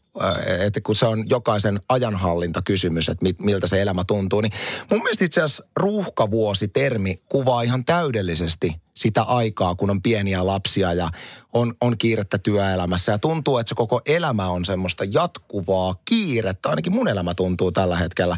että 0.64 0.80
kun 0.80 0.94
se 0.94 1.06
on 1.06 1.28
jokaisen 1.28 1.80
ajanhallintakysymys, 1.88 3.08
että 3.08 3.26
miltä 3.38 3.66
se 3.66 3.82
elämä 3.82 4.04
tuntuu. 4.04 4.40
Niin 4.40 4.52
mun 4.90 5.02
mielestä 5.02 5.25
itse 5.25 5.42
asiassa 5.42 5.64
ruuhkavuosi-termi 5.76 7.23
kuvaa 7.28 7.62
ihan 7.62 7.85
täydellisesti 7.85 8.76
sitä 8.94 9.23
aikaa, 9.23 9.75
kun 9.75 9.90
on 9.90 10.02
pieniä 10.02 10.46
lapsia 10.46 10.92
ja 10.92 11.11
on, 11.52 11.75
on 11.80 11.99
kiirettä 11.99 12.38
työelämässä. 12.38 13.12
Ja 13.12 13.18
tuntuu, 13.18 13.58
että 13.58 13.68
se 13.68 13.75
koko 13.75 14.00
elämä 14.06 14.49
on 14.49 14.64
semmoista 14.64 15.04
jatkuvaa 15.04 15.94
kiirettä. 16.04 16.68
Ainakin 16.68 16.92
mun 16.92 17.08
elämä 17.08 17.35
tuntuu 17.35 17.73
tällä 17.73 17.96
hetkellä 17.96 18.37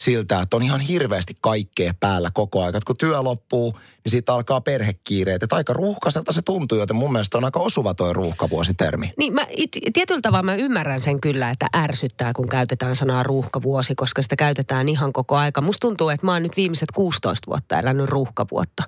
siltä, 0.00 0.40
että 0.40 0.56
on 0.56 0.62
ihan 0.62 0.80
hirveästi 0.80 1.34
kaikkea 1.40 1.94
päällä 2.00 2.30
koko 2.34 2.62
ajan. 2.62 2.80
Kun 2.86 2.96
työ 2.96 3.22
loppuu, 3.22 3.72
niin 3.72 4.10
siitä 4.10 4.34
alkaa 4.34 4.60
perhekiireet. 4.60 5.42
Että 5.42 5.56
aika 5.56 5.72
ruuhkaiselta 5.72 6.32
se 6.32 6.42
tuntuu, 6.42 6.78
joten 6.78 6.96
mun 6.96 7.12
mielestä 7.12 7.38
on 7.38 7.44
aika 7.44 7.60
osuva 7.60 7.94
toi 7.94 8.12
ruuhkavuositermi. 8.12 9.12
Niin 9.16 9.34
mä 9.34 9.46
it, 9.50 9.70
tietyllä 9.92 10.20
tavalla 10.20 10.42
mä 10.42 10.54
ymmärrän 10.54 11.00
sen 11.00 11.20
kyllä, 11.20 11.50
että 11.50 11.66
ärsyttää, 11.76 12.32
kun 12.32 12.48
käytetään 12.48 12.96
sanaa 12.96 13.22
ruuhkavuosi, 13.22 13.94
koska 13.94 14.22
sitä 14.22 14.36
käytetään 14.36 14.88
ihan 14.88 15.12
koko 15.12 15.36
aika. 15.36 15.60
Musta 15.60 15.86
tuntuu, 15.86 16.08
että 16.08 16.26
mä 16.26 16.32
oon 16.32 16.42
nyt 16.42 16.56
viimeiset 16.56 16.92
16 16.94 17.46
vuotta 17.46 17.78
elänyt 17.78 18.08
ruuhkavuotta. 18.08 18.82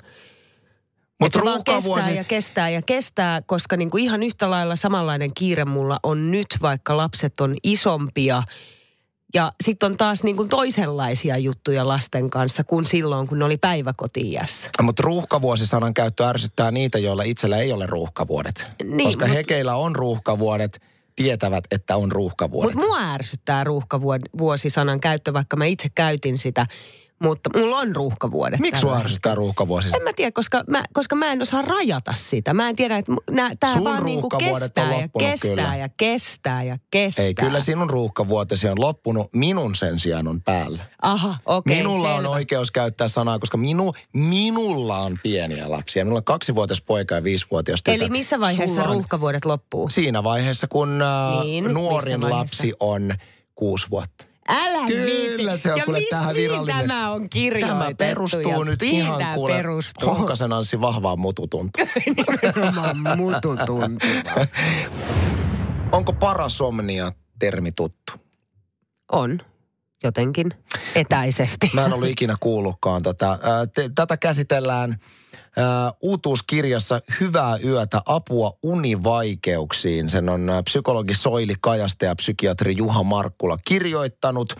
Mutta 1.20 1.38
ruuhkavuosi... 1.38 2.00
kestää 2.00 2.14
ja 2.14 2.24
kestää 2.24 2.70
ja 2.70 2.82
kestää, 2.86 3.42
koska 3.42 3.76
niinku 3.76 3.96
ihan 3.96 4.22
yhtä 4.22 4.50
lailla 4.50 4.76
samanlainen 4.76 5.34
kiire 5.34 5.64
mulla 5.64 5.98
on 6.02 6.30
nyt, 6.30 6.46
vaikka 6.62 6.96
lapset 6.96 7.40
on 7.40 7.56
isompia– 7.62 8.42
ja 9.34 9.52
sitten 9.64 9.86
on 9.86 9.96
taas 9.96 10.24
niin 10.24 10.36
kuin 10.36 10.48
toisenlaisia 10.48 11.38
juttuja 11.38 11.88
lasten 11.88 12.30
kanssa 12.30 12.64
kuin 12.64 12.84
silloin, 12.84 13.28
kun 13.28 13.38
ne 13.38 13.44
oli 13.44 13.56
päiväkotiiässä. 13.56 14.70
Mutta 14.82 15.02
ruuhkavuosisanan 15.02 15.94
käyttö 15.94 16.26
ärsyttää 16.26 16.70
niitä, 16.70 16.98
joilla 16.98 17.22
itsellä 17.22 17.58
ei 17.58 17.72
ole 17.72 17.86
ruuhkavuodet. 17.86 18.66
Niin, 18.84 19.08
Koska 19.08 19.26
mut... 19.26 19.36
hekeillä 19.36 19.74
on 19.74 19.96
ruuhkavuodet, 19.96 20.80
tietävät, 21.16 21.64
että 21.70 21.96
on 21.96 22.12
ruuhkavuodet. 22.12 22.74
Mutta 22.74 22.88
mua 22.88 23.12
ärsyttää 23.12 23.64
ruuhkavuosisanan 23.64 25.00
käyttö, 25.00 25.32
vaikka 25.32 25.56
mä 25.56 25.64
itse 25.64 25.88
käytin 25.94 26.38
sitä 26.38 26.66
mutta 27.22 27.50
mulla 27.58 27.78
on 27.78 27.96
ruuhkavuodet. 27.96 28.60
Miksi 28.60 28.80
sua 28.80 28.96
ärsyttää 28.96 29.34
ruuhkavuosista? 29.34 29.96
En 29.96 30.02
mä 30.02 30.12
tiedä, 30.16 30.32
koska 30.32 30.64
mä, 30.68 30.84
koska 30.92 31.16
mä 31.16 31.32
en 31.32 31.42
osaa 31.42 31.62
rajata 31.62 32.14
sitä. 32.14 32.54
Mä 32.54 32.68
en 32.68 32.76
tiedä, 32.76 32.96
että 32.96 33.12
tämä 33.60 33.84
vaan 33.84 34.04
niinku 34.04 34.28
kestää 34.28 35.00
ja 35.00 35.08
kestää 35.18 35.50
kyllä. 35.50 35.76
ja 35.76 35.88
kestää 35.96 36.62
ja 36.62 36.78
kestää. 36.90 37.24
Ei, 37.24 37.34
kyllä 37.34 37.60
sinun 37.60 37.90
ruuhkavuotesi 37.90 38.68
on 38.68 38.80
loppunut. 38.80 39.28
Minun 39.32 39.74
sen 39.74 40.00
sijaan 40.00 40.28
on 40.28 40.42
päällä. 40.42 40.84
Aha, 41.02 41.28
okei. 41.46 41.72
Okay, 41.72 41.76
Minulla 41.76 42.08
selvä. 42.08 42.18
on 42.18 42.26
oikeus 42.26 42.70
käyttää 42.70 43.08
sanaa, 43.08 43.38
koska 43.38 43.56
minu, 43.56 43.92
minulla 44.12 44.98
on 44.98 45.16
pieniä 45.22 45.70
lapsia. 45.70 46.04
Minulla 46.04 46.18
on 46.18 46.24
kaksivuotias 46.24 46.82
poika 46.82 47.14
ja 47.14 47.24
viisivuotias 47.24 47.82
tytär. 47.82 48.02
Eli 48.02 48.10
missä 48.10 48.40
vaiheessa 48.40 48.82
on... 48.82 48.88
ruuhkavuodet 48.88 49.44
loppuu? 49.44 49.90
Siinä 49.90 50.22
vaiheessa, 50.22 50.66
kun 50.68 51.02
äh, 51.02 51.44
niin, 51.44 51.74
nuorin 51.74 52.30
lapsi 52.30 52.72
on 52.80 53.14
kuusi 53.54 53.86
vuotta. 53.90 54.29
Älä 54.50 54.86
Kyllä 54.86 55.56
se 55.56 55.72
on 55.72 55.78
ja 55.78 55.84
kuule 55.84 56.00
tähän 56.10 56.34
virallinen. 56.34 56.88
tämä 56.88 57.10
on 57.10 57.30
kirjoitettu? 57.30 57.74
Tämä 57.78 57.94
perustuu 57.98 58.64
nyt 58.64 58.82
ihan 58.82 59.34
kuule 59.34 59.52
perustuu? 59.52 60.14
Honkasen 60.14 60.52
Anssi 60.52 60.80
vahvaan 60.80 61.18
mututuntumaan. 61.20 61.92
Nimenomaan 62.42 63.18
mututuntumaan. 63.18 63.98
Onko 65.92 66.12
parasomnia 66.12 67.12
termi 67.38 67.72
tuttu? 67.72 68.12
On 69.12 69.38
jotenkin 70.02 70.50
etäisesti. 70.94 71.70
Mä 71.72 71.86
en 71.86 71.92
ollut 71.92 72.08
ikinä 72.08 72.36
kuullutkaan 72.40 73.02
tätä. 73.02 73.38
Tätä 73.94 74.16
käsitellään 74.16 74.96
uutuuskirjassa 76.02 77.00
Hyvää 77.20 77.58
yötä, 77.64 78.02
apua 78.06 78.52
univaikeuksiin. 78.62 80.10
Sen 80.10 80.28
on 80.28 80.50
psykologi 80.64 81.14
Soili 81.14 81.54
Kajasta 81.60 82.04
ja 82.04 82.14
psykiatri 82.14 82.76
Juha 82.76 83.02
Markkula 83.02 83.56
kirjoittanut. 83.64 84.54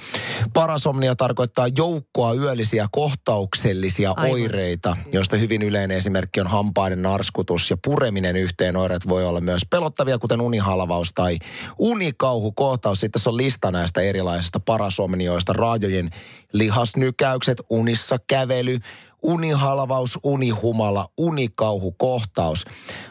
Parasomnia 0.53 1.17
tarkoittaa 1.17 1.69
joukkoa 1.77 2.35
yöllisiä 2.35 2.89
kohtauksellisia 2.93 4.13
Aivan. 4.17 4.31
oireita, 4.33 4.97
joista 5.13 5.37
hyvin 5.37 5.63
yleinen 5.63 5.97
esimerkki 5.97 6.41
on 6.41 6.47
hampaiden 6.47 7.03
narskutus 7.03 7.71
ja 7.71 7.77
pureminen 7.85 8.37
yhteen 8.37 8.77
oireet 8.77 9.09
voi 9.09 9.25
olla 9.25 9.41
myös 9.41 9.63
pelottavia, 9.71 10.19
kuten 10.19 10.41
unihalvaus 10.41 11.13
tai 11.15 11.39
unikauhukohtaus. 11.79 13.01
Sitten 13.01 13.13
tässä 13.13 13.31
on 13.31 13.37
lista 13.37 13.71
näistä 13.71 14.01
erilaisista 14.01 14.61
parasomnioista, 14.61 15.53
raajojen 15.53 16.11
lihasnykäykset, 16.53 17.61
unissa 17.71 18.17
kävely, 18.27 18.79
unihalvaus, 19.23 20.19
unihumala, 20.23 21.09
unikauhukohtaus. 21.17 22.65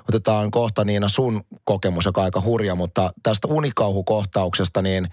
Otetaan 0.10 0.52
kohta 0.52 0.86
Niina 0.86 1.10
sun 1.10 1.42
kokemus, 1.64 2.06
joka 2.06 2.22
on 2.22 2.26
aika 2.26 2.42
hurja, 2.42 2.76
mutta 2.76 3.14
tästä 3.24 3.48
unikauhukohtauksesta 3.48 4.82
niin 4.82 5.08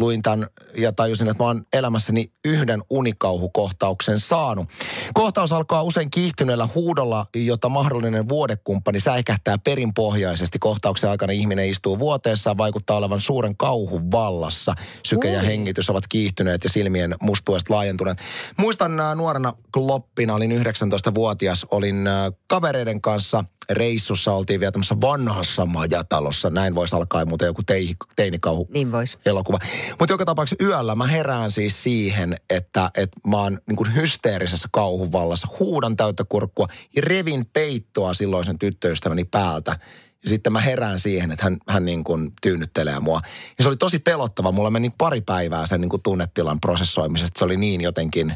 luin 0.00 0.22
tämän 0.22 0.46
ja 0.76 0.92
tajusin, 0.92 1.28
että 1.28 1.42
mä 1.42 1.46
oon 1.46 1.64
elämässäni 1.72 2.32
yhden 2.44 2.82
unikauhukohtauksen 2.90 4.20
saanut. 4.20 4.68
Kohtaus 5.14 5.52
alkaa 5.52 5.82
usein 5.82 6.10
kiihtyneellä 6.10 6.68
huudolla, 6.74 7.26
jota 7.34 7.68
mahdollinen 7.68 8.28
vuodekumppani 8.28 9.00
säikähtää 9.00 9.58
perinpohjaisesti. 9.58 10.58
Kohtauksen 10.58 11.10
aikana 11.10 11.32
ihminen 11.32 11.68
istuu 11.68 11.98
vuoteessa 11.98 12.56
vaikuttaa 12.56 12.96
olevan 12.96 13.20
suuren 13.20 13.56
kauhun 13.56 14.10
vallassa. 14.10 14.74
Syke 15.02 15.30
ja 15.30 15.42
hengitys 15.42 15.90
ovat 15.90 16.04
kiihtyneet 16.08 16.64
ja 16.64 16.70
silmien 16.70 17.14
mustuesta 17.20 17.74
laajentuneet. 17.74 18.18
Muistan 18.56 19.00
äh, 19.00 19.16
nuorena 19.16 19.52
kloppina, 19.74 20.34
olin 20.34 20.62
19-vuotias, 20.62 21.66
olin 21.70 22.06
äh, 22.06 22.32
kavereiden 22.46 23.00
kanssa 23.00 23.44
reissussa, 23.70 24.32
oltiin 24.32 24.60
vielä 24.60 24.72
tämmöisessä 24.72 25.00
vanhassa 25.00 25.66
majatalossa. 25.66 26.50
Näin 26.50 26.74
voisi 26.74 26.96
alkaa 26.96 27.24
muuten 27.24 27.46
joku 27.46 27.62
tei, 27.62 27.94
teinikauhu 28.16 28.68
Niin 28.72 28.92
vois. 28.92 29.18
elokuva. 29.26 29.58
Mutta 29.98 30.12
joka 30.12 30.24
tapauksessa 30.24 30.64
yöllä 30.64 30.94
mä 30.94 31.06
herään 31.06 31.50
siis 31.52 31.82
siihen, 31.82 32.36
että, 32.50 32.90
että 32.96 33.20
mä 33.26 33.36
oon 33.36 33.58
niin 33.66 33.76
kuin 33.76 33.94
hysteerisessä 33.94 34.68
kauhuvallassa. 34.72 35.48
Huudan 35.58 35.96
täyttä 35.96 36.24
kurkkua 36.28 36.66
ja 36.96 37.02
revin 37.02 37.46
peittoa 37.46 38.14
silloisen 38.14 38.58
tyttöystäväni 38.58 39.24
päältä. 39.24 39.78
Ja 40.22 40.28
sitten 40.28 40.52
mä 40.52 40.60
herään 40.60 40.98
siihen, 40.98 41.30
että 41.30 41.44
hän, 41.44 41.56
hän 41.68 41.84
niin 41.84 42.04
kuin 42.04 42.32
tyynnyttelee 42.42 43.00
mua. 43.00 43.20
Ja 43.58 43.62
se 43.62 43.68
oli 43.68 43.76
tosi 43.76 43.98
pelottava. 43.98 44.52
Mulla 44.52 44.70
meni 44.70 44.90
pari 44.98 45.20
päivää 45.20 45.66
sen 45.66 45.80
niin 45.80 45.88
kuin 45.88 46.02
tunnetilan 46.02 46.60
prosessoimisesta. 46.60 47.38
Se 47.38 47.44
oli 47.44 47.56
niin 47.56 47.80
jotenkin 47.80 48.34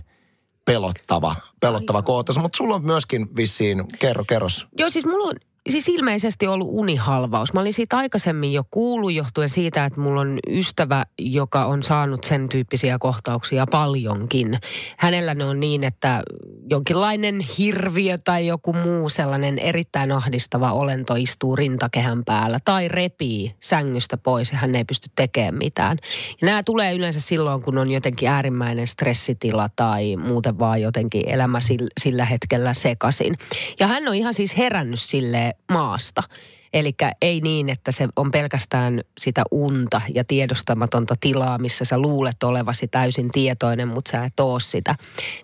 pelottava, 0.65 1.37
pelottava 1.61 2.03
kohtaus. 2.03 2.39
Mutta 2.39 2.57
sulla 2.57 2.75
on 2.75 2.85
myöskin 2.85 3.37
vissiin, 3.37 3.85
kerro, 3.99 4.25
kerros. 4.25 4.67
Joo, 4.79 4.91
siis 4.91 5.05
mulla 5.05 5.29
on 5.29 5.35
siis 5.71 5.89
ilmeisesti 5.89 6.47
ollut 6.47 6.69
unihalvaus. 6.71 7.53
Mä 7.53 7.61
olin 7.61 7.73
siitä 7.73 7.97
aikaisemmin 7.97 8.53
jo 8.53 8.65
kuullut 8.71 9.13
johtuen 9.13 9.49
siitä, 9.49 9.85
että 9.85 10.01
mulla 10.01 10.21
on 10.21 10.39
ystävä, 10.49 11.05
joka 11.19 11.65
on 11.65 11.83
saanut 11.83 12.25
sen 12.25 12.49
tyyppisiä 12.49 12.99
kohtauksia 12.99 13.67
paljonkin. 13.71 14.59
Hänellä 14.99 15.35
ne 15.35 15.45
on 15.45 15.61
niin, 15.61 15.85
että 15.85 16.23
jonkinlainen 16.71 17.41
hirviö 17.59 18.17
tai 18.25 18.47
joku 18.47 18.73
muu 18.73 19.09
sellainen 19.09 19.59
erittäin 19.59 20.13
ahdistava 20.13 20.73
olento 20.73 21.15
istuu 21.15 21.57
rintakehän 21.57 22.25
päällä 22.25 22.59
tai 22.65 22.89
repii 22.89 23.55
sängystä 23.61 24.17
pois 24.17 24.53
ja 24.53 24.59
hän 24.59 24.75
ei 24.75 24.85
pysty 24.85 25.11
tekemään 25.17 25.55
mitään. 25.55 25.99
Ja 26.41 26.47
nämä 26.47 26.63
tulee 26.63 26.95
yleensä 26.95 27.21
silloin, 27.21 27.63
kun 27.63 27.79
on 27.79 27.91
jotenkin 27.91 28.29
äärimmäinen 28.29 28.87
stressitila 28.87 29.69
tai 29.77 30.17
muuten 30.17 30.59
vaan 30.59 30.83
jotenkin 30.83 31.29
elämä 31.29 31.59
sillä 32.01 32.25
hetkellä 32.25 32.75
sekasin. 32.75 33.35
Ja 33.81 33.87
hän 33.87 34.09
on 34.09 34.15
ihan 34.15 34.35
siis 34.35 34.57
herännyt 34.57 35.01
silleen 35.01 35.54
maasta. 35.73 36.23
Eli 36.73 36.93
ei 37.23 37.41
niin, 37.41 37.69
että 37.69 37.93
se 37.93 38.09
on 38.17 38.31
pelkästään 38.31 39.01
sitä 39.19 39.43
unta 39.51 40.01
ja 40.15 40.25
tiedostamatonta 40.25 41.15
tilaa, 41.21 41.59
missä 41.59 41.85
sä 41.85 41.99
luulet 41.99 42.43
olevasi 42.43 42.89
täysin 42.89 43.31
tietoinen, 43.33 43.89
mutta 43.89 44.11
sä 44.11 44.25
et 44.25 44.41
oo 44.41 44.61
sitä. 44.61 44.95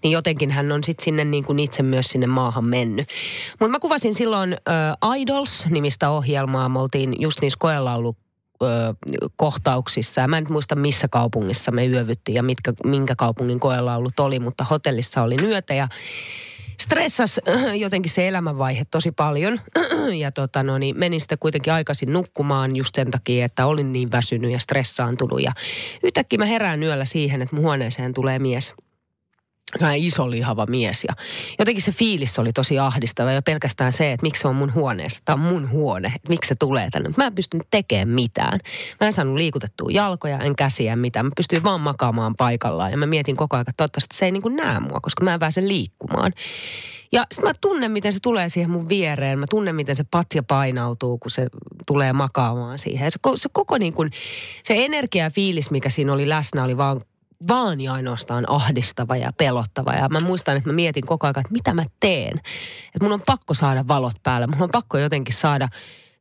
Niin 0.02 0.10
jotenkin 0.10 0.50
hän 0.50 0.72
on 0.72 0.84
sitten 0.84 1.04
sinne 1.04 1.24
niin 1.24 1.44
kuin 1.44 1.58
itse 1.58 1.82
myös 1.82 2.06
sinne 2.06 2.26
maahan 2.26 2.64
mennyt. 2.64 3.08
Mutta 3.60 3.70
mä 3.70 3.78
kuvasin 3.78 4.14
silloin 4.14 4.52
äh, 4.52 5.18
Idols-nimistä 5.20 6.10
ohjelmaa. 6.10 6.68
Me 6.68 6.78
oltiin 6.78 7.16
just 7.20 7.40
niissä 7.40 7.58
koelaulu 7.60 8.16
kohtauksissa. 9.36 10.28
Mä 10.28 10.38
en 10.38 10.46
muista 10.50 10.76
missä 10.76 11.08
kaupungissa 11.08 11.70
me 11.70 11.86
yövyttiin 11.86 12.36
ja 12.36 12.42
mitkä, 12.42 12.72
minkä 12.84 13.14
kaupungin 13.16 13.60
koelaulut 13.60 14.20
oli, 14.20 14.38
mutta 14.38 14.64
hotellissa 14.64 15.22
oli 15.22 15.36
yötä 15.42 15.74
ja 15.74 15.88
stressas 16.80 17.40
jotenkin 17.78 18.12
se 18.12 18.28
elämänvaihe 18.28 18.84
tosi 18.90 19.12
paljon. 19.12 19.60
Ja 20.08 20.32
tota 20.32 20.62
no, 20.62 20.78
niin 20.78 20.98
menin 20.98 21.20
sitten 21.20 21.38
kuitenkin 21.38 21.72
aikaisin 21.72 22.12
nukkumaan 22.12 22.76
just 22.76 22.94
sen 22.94 23.10
takia, 23.10 23.44
että 23.44 23.66
olin 23.66 23.92
niin 23.92 24.12
väsynyt 24.12 24.50
ja 24.50 24.58
stressaantunut. 24.58 25.42
Ja 25.42 25.52
yhtäkkiä 26.02 26.38
mä 26.38 26.46
herään 26.46 26.82
yöllä 26.82 27.04
siihen, 27.04 27.42
että 27.42 27.56
mun 27.56 27.64
huoneeseen 27.64 28.14
tulee 28.14 28.38
mies 28.38 28.74
sellainen 29.78 30.04
iso 30.04 30.30
lihava 30.30 30.66
mies 30.66 31.04
ja 31.08 31.14
jotenkin 31.58 31.84
se 31.84 31.92
fiilis 31.92 32.38
oli 32.38 32.52
tosi 32.52 32.78
ahdistava 32.78 33.32
ja 33.32 33.42
pelkästään 33.42 33.92
se, 33.92 34.12
että 34.12 34.26
miksi 34.26 34.42
se 34.42 34.48
on 34.48 34.56
mun 34.56 34.74
huoneessa. 34.74 35.22
Tämä 35.24 35.34
on 35.34 35.52
mun 35.52 35.70
huone, 35.70 36.12
että 36.16 36.28
miksi 36.28 36.48
se 36.48 36.54
tulee 36.54 36.90
tänne. 36.90 37.10
Mä 37.16 37.26
en 37.26 37.34
pystynyt 37.34 37.66
tekemään 37.70 38.08
mitään. 38.08 38.60
Mä 39.00 39.06
en 39.06 39.12
saanut 39.12 39.36
liikutettua 39.36 39.88
jalkoja, 39.92 40.38
en 40.38 40.56
käsiä 40.56 40.96
mitään. 40.96 41.26
Mä 41.26 41.30
pystyin 41.36 41.64
vaan 41.64 41.80
makaamaan 41.80 42.34
paikallaan 42.36 42.90
ja 42.90 42.96
mä 42.96 43.06
mietin 43.06 43.36
koko 43.36 43.56
ajan, 43.56 43.60
että 43.62 43.72
toivottavasti 43.76 44.16
se 44.16 44.24
ei 44.24 44.30
niin 44.30 44.42
kuin 44.42 44.56
näe 44.56 44.80
mua, 44.80 45.00
koska 45.00 45.24
mä 45.24 45.34
en 45.34 45.40
pääse 45.40 45.68
liikkumaan. 45.68 46.32
Ja 47.12 47.26
sitten 47.32 47.48
mä 47.48 47.54
tunnen, 47.60 47.92
miten 47.92 48.12
se 48.12 48.20
tulee 48.22 48.48
siihen 48.48 48.70
mun 48.70 48.88
viereen. 48.88 49.38
Mä 49.38 49.46
tunnen, 49.50 49.76
miten 49.76 49.96
se 49.96 50.04
patja 50.10 50.42
painautuu, 50.42 51.18
kun 51.18 51.30
se 51.30 51.46
tulee 51.86 52.12
makaamaan 52.12 52.78
siihen. 52.78 53.12
se, 53.12 53.18
se 53.34 53.48
koko 53.52 53.78
niin 53.78 53.92
kuin, 53.92 54.10
se 54.64 54.84
energia 54.84 55.24
ja 55.24 55.30
fiilis, 55.30 55.70
mikä 55.70 55.90
siinä 55.90 56.12
oli 56.12 56.28
läsnä, 56.28 56.64
oli 56.64 56.76
vaan 56.76 57.00
vaan 57.48 57.80
ja 57.80 57.92
ainoastaan 57.92 58.44
ahdistava 58.50 59.16
ja 59.16 59.30
pelottava. 59.36 59.92
Ja 59.92 60.08
mä 60.08 60.20
muistan, 60.20 60.56
että 60.56 60.68
mä 60.68 60.72
mietin 60.74 61.06
koko 61.06 61.26
ajan, 61.26 61.40
että 61.40 61.52
mitä 61.52 61.74
mä 61.74 61.84
teen. 62.00 62.38
Että 62.86 63.02
mun 63.02 63.12
on 63.12 63.20
pakko 63.26 63.54
saada 63.54 63.88
valot 63.88 64.22
päälle. 64.22 64.46
Mun 64.46 64.62
on 64.62 64.70
pakko 64.72 64.98
jotenkin 64.98 65.34
saada 65.34 65.68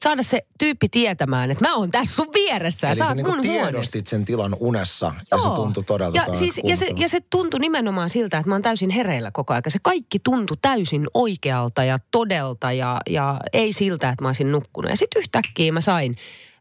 saada 0.03 0.23
se 0.23 0.41
tyyppi 0.59 0.89
tietämään, 0.89 1.51
että 1.51 1.67
mä 1.67 1.75
oon 1.75 1.91
tässä 1.91 2.15
sun 2.15 2.27
vieressä 2.33 2.87
ja 2.87 2.91
Eli 2.91 2.97
sä 2.97 3.07
oot 3.07 3.15
niinku 3.15 3.31
mun 3.31 3.41
tiedostit 3.41 3.71
huoneessa. 3.71 4.09
sen 4.09 4.25
tilan 4.25 4.55
unessa 4.59 5.05
ja 5.31 5.37
Joo. 5.37 5.39
se 5.39 5.55
tuntui 5.55 5.83
todella 5.83 6.15
ja, 6.15 6.35
siis, 6.35 6.61
ja, 6.63 6.75
se, 6.75 6.87
ja 6.95 7.09
se 7.09 7.19
tuntui 7.29 7.59
nimenomaan 7.59 8.09
siltä, 8.09 8.37
että 8.37 8.49
mä 8.49 8.55
oon 8.55 8.61
täysin 8.61 8.89
hereillä 8.89 9.31
koko 9.33 9.53
ajan. 9.53 9.63
Se 9.67 9.79
kaikki 9.81 10.19
tuntui 10.19 10.57
täysin 10.61 11.07
oikealta 11.13 11.83
ja 11.83 11.97
todelta 12.11 12.71
ja, 12.71 13.01
ja 13.09 13.39
ei 13.53 13.73
siltä, 13.73 14.09
että 14.09 14.23
mä 14.23 14.29
olisin 14.29 14.51
nukkunut. 14.51 14.91
Ja 14.91 14.97
sitten 14.97 15.19
yhtäkkiä 15.19 15.71
mä 15.71 15.81
sain 15.81 16.15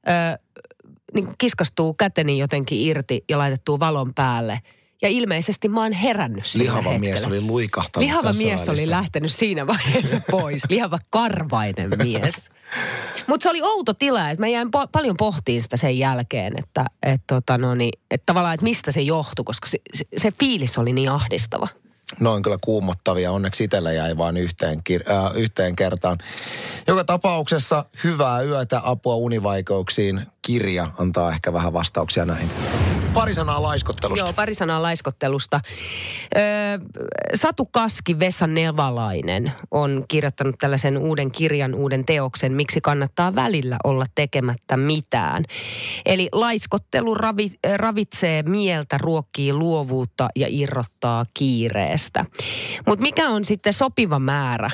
ö, 0.09 0.39
niin 1.15 1.29
kiskastuu 1.39 1.95
käteni 1.95 2.39
jotenkin 2.39 2.81
irti 2.81 3.25
ja 3.29 3.39
laitettua 3.39 3.79
valon 3.79 4.15
päälle. 4.15 4.61
Ja 5.03 5.09
ilmeisesti 5.09 5.69
mä 5.69 5.83
oon 5.83 5.93
herännyt 5.93 6.47
sillä 6.47 6.63
Lihava 6.63 6.77
hetkellä. 6.91 6.99
mies 6.99 7.25
oli 7.25 7.41
luikahtanut 7.41 8.05
Lihava 8.05 8.33
mies 8.33 8.61
oli 8.69 8.77
välissä. 8.77 8.91
lähtenyt 8.91 9.33
siinä 9.33 9.67
vaiheessa 9.67 10.21
pois. 10.31 10.63
Lihava 10.69 10.99
karvainen 11.11 11.91
mies. 12.03 12.51
Mutta 13.27 13.43
se 13.43 13.51
oli 13.51 13.63
outo 13.63 13.95
tila, 13.95 14.31
että 14.31 14.43
mä 14.43 14.49
jäin 14.49 14.69
po- 14.69 14.89
paljon 14.93 15.17
pohtiin 15.17 15.63
sitä 15.63 15.77
sen 15.77 15.99
jälkeen, 15.99 16.53
että 16.59 16.85
et 17.03 17.21
tota 17.27 17.59
no 17.59 17.75
niin, 17.75 17.99
et 18.11 18.23
tavallaan, 18.27 18.55
että 18.55 18.65
mistä 18.65 18.93
se 18.93 19.01
johtui, 19.01 19.45
koska 19.45 19.69
se, 19.69 19.79
se, 19.95 20.05
se 20.17 20.33
fiilis 20.41 20.79
oli 20.79 20.93
niin 20.93 21.11
ahdistava. 21.11 21.67
Noin 22.21 22.43
kyllä 22.43 22.57
kuumottavia. 22.61 23.33
Onneksi 23.33 23.65
itsellä 23.65 23.93
jäi 23.93 24.17
vain 24.17 24.37
yhteen, 24.37 24.83
kir- 24.91 25.13
äh, 25.13 25.37
yhteen 25.37 25.77
kertaan. 25.77 26.19
Joka 26.87 27.05
tapauksessa 27.05 27.85
hyvää 28.05 28.43
yötä, 28.43 28.81
apua 28.85 29.17
univaikeuksiin. 29.17 30.27
Kirja 30.43 30.91
antaa 30.99 31.31
ehkä 31.31 31.53
vähän 31.53 31.73
vastauksia 31.73 32.25
näihin. 32.25 32.49
Pari 33.19 33.35
sanaa 33.35 33.63
laiskottelusta. 33.63 34.25
Joo, 34.25 34.33
pari 34.33 34.55
sanaa 34.55 34.83
laiskottelusta. 34.83 35.61
Öö, 36.37 36.43
Satu 37.35 37.67
Kaski, 37.67 38.19
Vesa 38.19 38.47
Nevalainen 38.47 39.53
on 39.71 40.05
kirjoittanut 40.09 40.55
tällaisen 40.59 40.99
uuden 40.99 41.31
kirjan, 41.31 41.75
uuden 41.75 42.05
teoksen, 42.05 42.53
miksi 42.53 42.81
kannattaa 42.81 43.35
välillä 43.35 43.77
olla 43.85 44.05
tekemättä 44.15 44.77
mitään. 44.77 45.45
Eli 46.07 46.29
laiskottelu 46.33 47.15
ravi, 47.15 47.51
ravitsee 47.77 48.43
mieltä, 48.43 48.99
ruokkii 48.99 49.53
luovuutta 49.53 50.29
ja 50.37 50.47
irrottaa 50.51 51.27
kiireestä. 51.35 52.25
Mutta 52.87 53.03
mikä 53.03 53.29
on 53.29 53.45
sitten 53.45 53.73
sopiva 53.73 54.19
määrä 54.19 54.71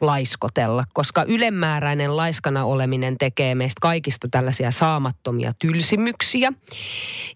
laiskotella, 0.00 0.84
koska 0.92 1.24
ylemmääräinen 1.28 2.16
laiskana 2.16 2.64
oleminen 2.64 3.18
tekee 3.18 3.54
meistä 3.54 3.78
kaikista 3.80 4.28
tällaisia 4.30 4.70
saamattomia 4.70 5.52
tylsimyksiä. 5.58 6.52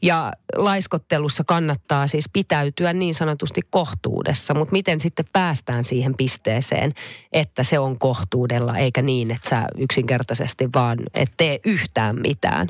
Ja 0.03 0.33
laiskottelussa 0.57 1.45
kannattaa 1.47 2.07
siis 2.07 2.25
pitäytyä 2.33 2.93
niin 2.93 3.15
sanotusti 3.15 3.61
kohtuudessa, 3.71 4.55
mutta 4.55 4.73
miten 4.73 5.01
sitten 5.01 5.25
päästään 5.33 5.85
siihen 5.85 6.15
pisteeseen, 6.17 6.93
että 7.33 7.65
se 7.65 7.79
on 7.79 7.99
kohtuudella, 7.99 8.77
eikä 8.77 9.03
niin, 9.03 9.31
että 9.31 9.49
sä 9.49 9.65
yksinkertaisesti 9.79 10.69
vaan 10.75 10.99
et 11.15 11.33
tee 11.37 11.61
yhtään 11.65 12.17
mitään. 12.21 12.69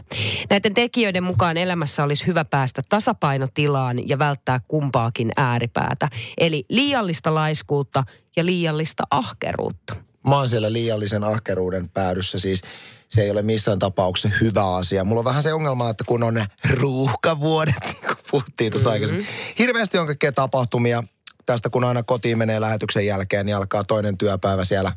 Näiden 0.51 0.75
tekijöiden 0.75 1.25
mukaan 1.25 1.57
elämässä 1.57 2.05
olisi 2.05 2.27
hyvä 2.27 2.45
päästä 2.45 2.83
tasapainotilaan 2.89 4.09
ja 4.09 4.19
välttää 4.19 4.61
kumpaakin 4.69 5.33
ääripäätä. 5.37 6.09
Eli 6.39 6.65
liiallista 6.69 7.35
laiskuutta 7.35 8.05
ja 8.37 8.47
liiallista 8.47 9.03
ahkeruutta. 9.11 9.95
Mä 10.29 10.37
oon 10.37 10.49
siellä 10.49 10.73
liiallisen 10.73 11.25
ahkeruuden 11.25 11.89
päädyssä, 11.89 12.39
siis 12.39 12.63
se 13.09 13.23
ei 13.23 13.31
ole 13.31 13.43
missään 13.43 13.79
tapauksessa 13.79 14.39
hyvä 14.41 14.75
asia. 14.77 15.05
Mulla 15.05 15.19
on 15.19 15.25
vähän 15.25 15.43
se 15.43 15.53
ongelma, 15.53 15.91
että 15.91 16.05
kun 16.07 16.23
on 16.23 16.35
ne 16.35 16.47
ruuhkavuodet, 16.71 17.75
niin 17.87 18.07
kuin 18.07 18.17
puhuttiin 18.31 18.73
tuossa 18.73 18.89
mm-hmm. 18.89 18.95
aikaisemmin. 18.95 19.27
Hirveästi 19.59 19.99
on 19.99 20.07
kaikkea 20.07 20.33
tapahtumia. 20.33 21.05
Tästä 21.47 21.71
kun 21.71 21.85
aina 21.85 22.03
kotiin 22.03 22.39
menee 22.39 22.61
lähetyksen 22.61 23.07
jälkeen, 23.07 23.47
niin 23.47 23.57
alkaa 23.57 23.85
toinen 23.85 24.19
työpäivä 24.19 24.65
siellä 24.65 24.93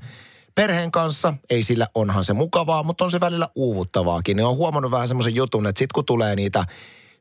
perheen 0.56 0.92
kanssa. 0.92 1.34
Ei 1.50 1.64
sillä, 1.64 1.88
onhan 1.96 2.24
se 2.24 2.34
mukavaa, 2.34 2.84
mutta 2.84 3.04
on 3.04 3.12
se 3.12 3.20
välillä 3.20 3.50
uuvuttavaakin. 3.56 4.38
Niin 4.38 4.46
on 4.46 4.58
huomannut 4.58 4.92
vähän 4.92 5.08
semmoisen 5.08 5.36
jutun, 5.36 5.68
että 5.68 5.80
sit 5.80 5.94
kun 5.94 6.06
tulee 6.06 6.36
niitä 6.36 6.66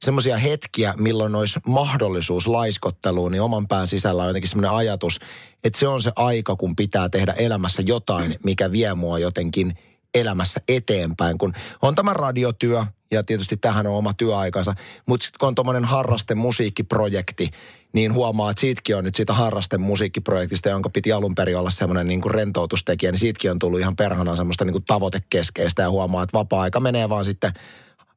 semmoisia 0.04 0.36
hetkiä, 0.36 0.94
milloin 0.96 1.34
olisi 1.34 1.60
mahdollisuus 1.66 2.46
laiskotteluun, 2.46 3.32
niin 3.32 3.42
oman 3.42 3.68
pään 3.68 3.88
sisällä 3.88 4.22
on 4.22 4.28
jotenkin 4.28 4.48
semmoinen 4.48 4.70
ajatus, 4.70 5.18
että 5.64 5.78
se 5.78 5.88
on 5.88 6.02
se 6.02 6.12
aika, 6.16 6.56
kun 6.56 6.76
pitää 6.76 7.08
tehdä 7.08 7.32
elämässä 7.32 7.82
jotain, 7.86 8.36
mikä 8.44 8.72
vie 8.72 8.94
mua 8.94 9.18
jotenkin 9.18 9.78
elämässä 10.14 10.60
eteenpäin. 10.68 11.38
Kun 11.38 11.52
on 11.82 11.94
tämä 11.94 12.14
radiotyö, 12.14 12.84
ja 13.10 13.22
tietysti 13.22 13.56
tähän 13.56 13.86
on 13.86 13.94
oma 13.94 14.14
työaikansa, 14.14 14.74
mutta 15.06 15.24
sitten 15.24 15.38
kun 15.38 15.48
on 15.48 15.54
tuommoinen 15.54 15.84
harrasten 15.84 16.38
musiikkiprojekti, 16.38 17.50
niin 17.92 18.14
huomaa, 18.14 18.50
että 18.50 18.60
siitäkin 18.60 18.96
on 18.96 19.04
nyt 19.04 19.14
siitä 19.14 19.32
harrasten 19.32 19.80
musiikkiprojektista, 19.80 20.68
jonka 20.68 20.90
piti 20.90 21.12
alun 21.12 21.34
perin 21.34 21.58
olla 21.58 21.70
semmoinen 21.70 22.06
niin 22.06 22.30
rentoutustekijä, 22.30 23.12
niin 23.12 23.18
siitäkin 23.18 23.50
on 23.50 23.58
tullut 23.58 23.80
ihan 23.80 23.96
perhana 23.96 24.36
semmoista 24.36 24.64
niin 24.64 24.72
kuin 24.72 24.84
tavoitekeskeistä 24.84 25.82
ja 25.82 25.90
huomaa, 25.90 26.22
että 26.22 26.38
vapaa-aika 26.38 26.80
menee 26.80 27.08
vaan 27.08 27.24
sitten 27.24 27.52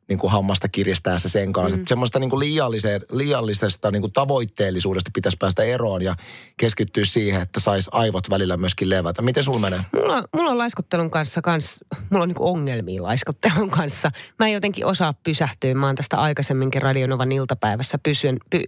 niin 0.08 0.20
kuin 0.20 0.32
hammasta 0.32 0.70
kiristäessä 0.70 1.30
sen 1.30 1.54
kanssa. 1.54 1.78
Mm. 1.78 1.84
Semmoista 1.88 2.20
niin 2.20 2.30
kuin 2.30 2.40
liiallisesta 3.12 3.92
niin 3.92 4.02
kuin 4.02 4.14
tavoitteellisuudesta 4.14 5.12
pitäisi 5.14 5.38
päästä 5.38 5.64
eroon 5.64 6.02
ja 6.02 6.16
keskittyä 6.58 7.06
siihen, 7.06 7.42
että 7.42 7.60
saisi 7.60 7.90
aivot 7.94 8.30
välillä 8.30 8.58
myöskin 8.58 8.90
levätä. 8.90 9.22
Miten 9.22 9.44
sulla 9.44 9.60
menee? 9.60 9.82
Mulla, 9.94 10.24
mulla 10.36 10.52
on 10.52 10.58
laiskottelun 10.58 11.12
kanssa, 11.12 11.42
kans, 11.42 11.80
mulla 12.10 12.24
on 12.24 12.30
niin 12.30 12.36
kuin 12.36 12.50
ongelmia 12.50 13.04
laiskottelun 13.04 13.70
kanssa. 13.70 14.12
Mä 14.40 14.48
en 14.48 14.54
jotenkin 14.54 14.86
osaa 14.86 15.14
pysähtyä. 15.24 15.74
Mä 15.74 15.86
oon 15.86 15.96
tästä 15.96 16.18
aikaisemminkin 16.18 16.82
Radionovan 16.82 17.32
iltapäivässä 17.32 17.98
pysyn, 17.98 18.38
py, 18.50 18.60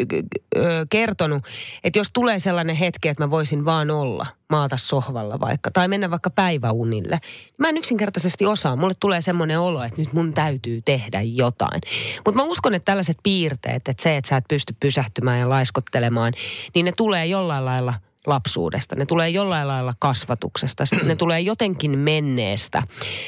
ö, 0.58 0.86
kertonut, 0.90 1.44
että 1.84 2.00
jos 2.00 2.08
tulee 2.14 2.40
sellainen 2.40 2.76
hetki, 2.76 3.08
että 3.08 3.24
mä 3.24 3.32
voisin 3.32 3.66
vaan 3.66 3.92
olla– 3.92 4.26
maata 4.50 4.78
sohvalla 4.78 5.40
vaikka, 5.40 5.72
tai 5.72 5.88
mennä 5.88 6.12
vaikka 6.12 6.30
päiväunille. 6.30 7.20
Mä 7.58 7.70
en 7.70 7.78
yksinkertaisesti 7.78 8.46
osaa. 8.46 8.76
Mulle 8.76 8.94
tulee 9.00 9.22
semmoinen 9.22 9.60
olo, 9.60 9.84
että 9.84 10.02
nyt 10.02 10.14
mun 10.14 10.34
täytyy 10.34 10.82
tehdä 10.86 11.22
jotain. 11.22 11.82
Mutta 12.26 12.42
mä 12.42 12.44
uskon, 12.44 12.76
että 12.76 12.86
tällaiset 12.86 13.18
piirteet, 13.24 13.88
että 13.88 14.04
se, 14.04 14.18
että 14.18 14.30
sä 14.30 14.38
et 14.38 14.46
pysty 14.50 14.76
pysähtymään 14.80 15.40
ja 15.40 15.50
laiskottelemaan, 15.50 16.34
niin 16.76 16.86
ne 16.86 16.92
tulee 16.98 17.26
jollain 17.26 17.66
lailla 17.66 17.94
lapsuudesta. 18.28 18.96
Ne 18.96 19.06
tulee 19.06 19.30
jollain 19.30 19.68
lailla 19.68 19.94
kasvatuksesta. 20.00 20.84
Ne 21.04 21.16
tulee 21.16 21.40
jotenkin 21.40 22.00
menneestä. 22.00 22.84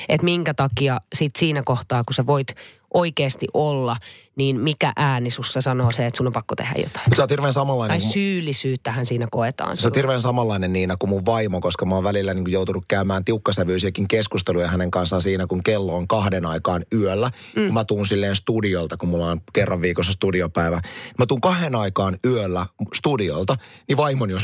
Että 0.09 0.25
minkä 0.25 0.53
takia 0.53 1.01
sit 1.15 1.35
siinä 1.35 1.61
kohtaa, 1.65 2.03
kun 2.03 2.13
sä 2.13 2.25
voit 2.25 2.47
oikeasti 2.93 3.47
olla– 3.53 3.97
niin 4.41 4.59
mikä 4.59 4.93
ääni 4.95 5.29
sussa 5.29 5.61
sanoo 5.61 5.91
se, 5.91 6.05
että 6.05 6.17
sun 6.17 6.27
on 6.27 6.33
pakko 6.33 6.55
tehdä 6.55 6.73
jotain? 6.77 7.05
Sä 7.15 7.23
oot 7.23 7.31
hirveän 7.31 7.53
samanlainen. 7.53 8.01
Tai 8.01 8.09
syyllisyyttähän 8.09 9.05
siinä 9.05 9.27
koetaan. 9.31 9.77
Sä 9.77 9.87
oot 9.87 9.95
hirveän 9.95 10.21
samanlainen 10.21 10.73
Niina 10.73 10.97
kuin 10.97 11.09
mun 11.09 11.25
vaimo, 11.25 11.61
koska 11.61 11.85
mä 11.85 11.95
oon 11.95 12.03
välillä 12.03 12.33
niin 12.33 12.51
joutunut 12.51 12.85
käymään 12.87 13.25
tiukkasävyisiäkin 13.25 14.07
keskusteluja 14.07 14.67
hänen 14.67 14.91
kanssaan 14.91 15.21
siinä, 15.21 15.47
kun 15.47 15.63
kello 15.63 15.95
on 15.95 16.07
kahden 16.07 16.45
aikaan 16.45 16.85
yöllä. 16.93 17.31
Mm. 17.55 17.65
Kun 17.65 17.73
mä 17.73 17.83
tuun 17.83 18.07
silleen 18.07 18.35
studiolta, 18.35 18.97
kun 18.97 19.09
mulla 19.09 19.31
on 19.31 19.41
kerran 19.53 19.81
viikossa 19.81 20.11
studiopäivä. 20.11 20.81
Mä 21.17 21.25
tuun 21.25 21.41
kahden 21.41 21.75
aikaan 21.75 22.17
yöllä 22.25 22.65
studiolta, 22.93 23.57
niin 23.87 23.97
vaimoni 23.97 24.33
on 24.33 24.41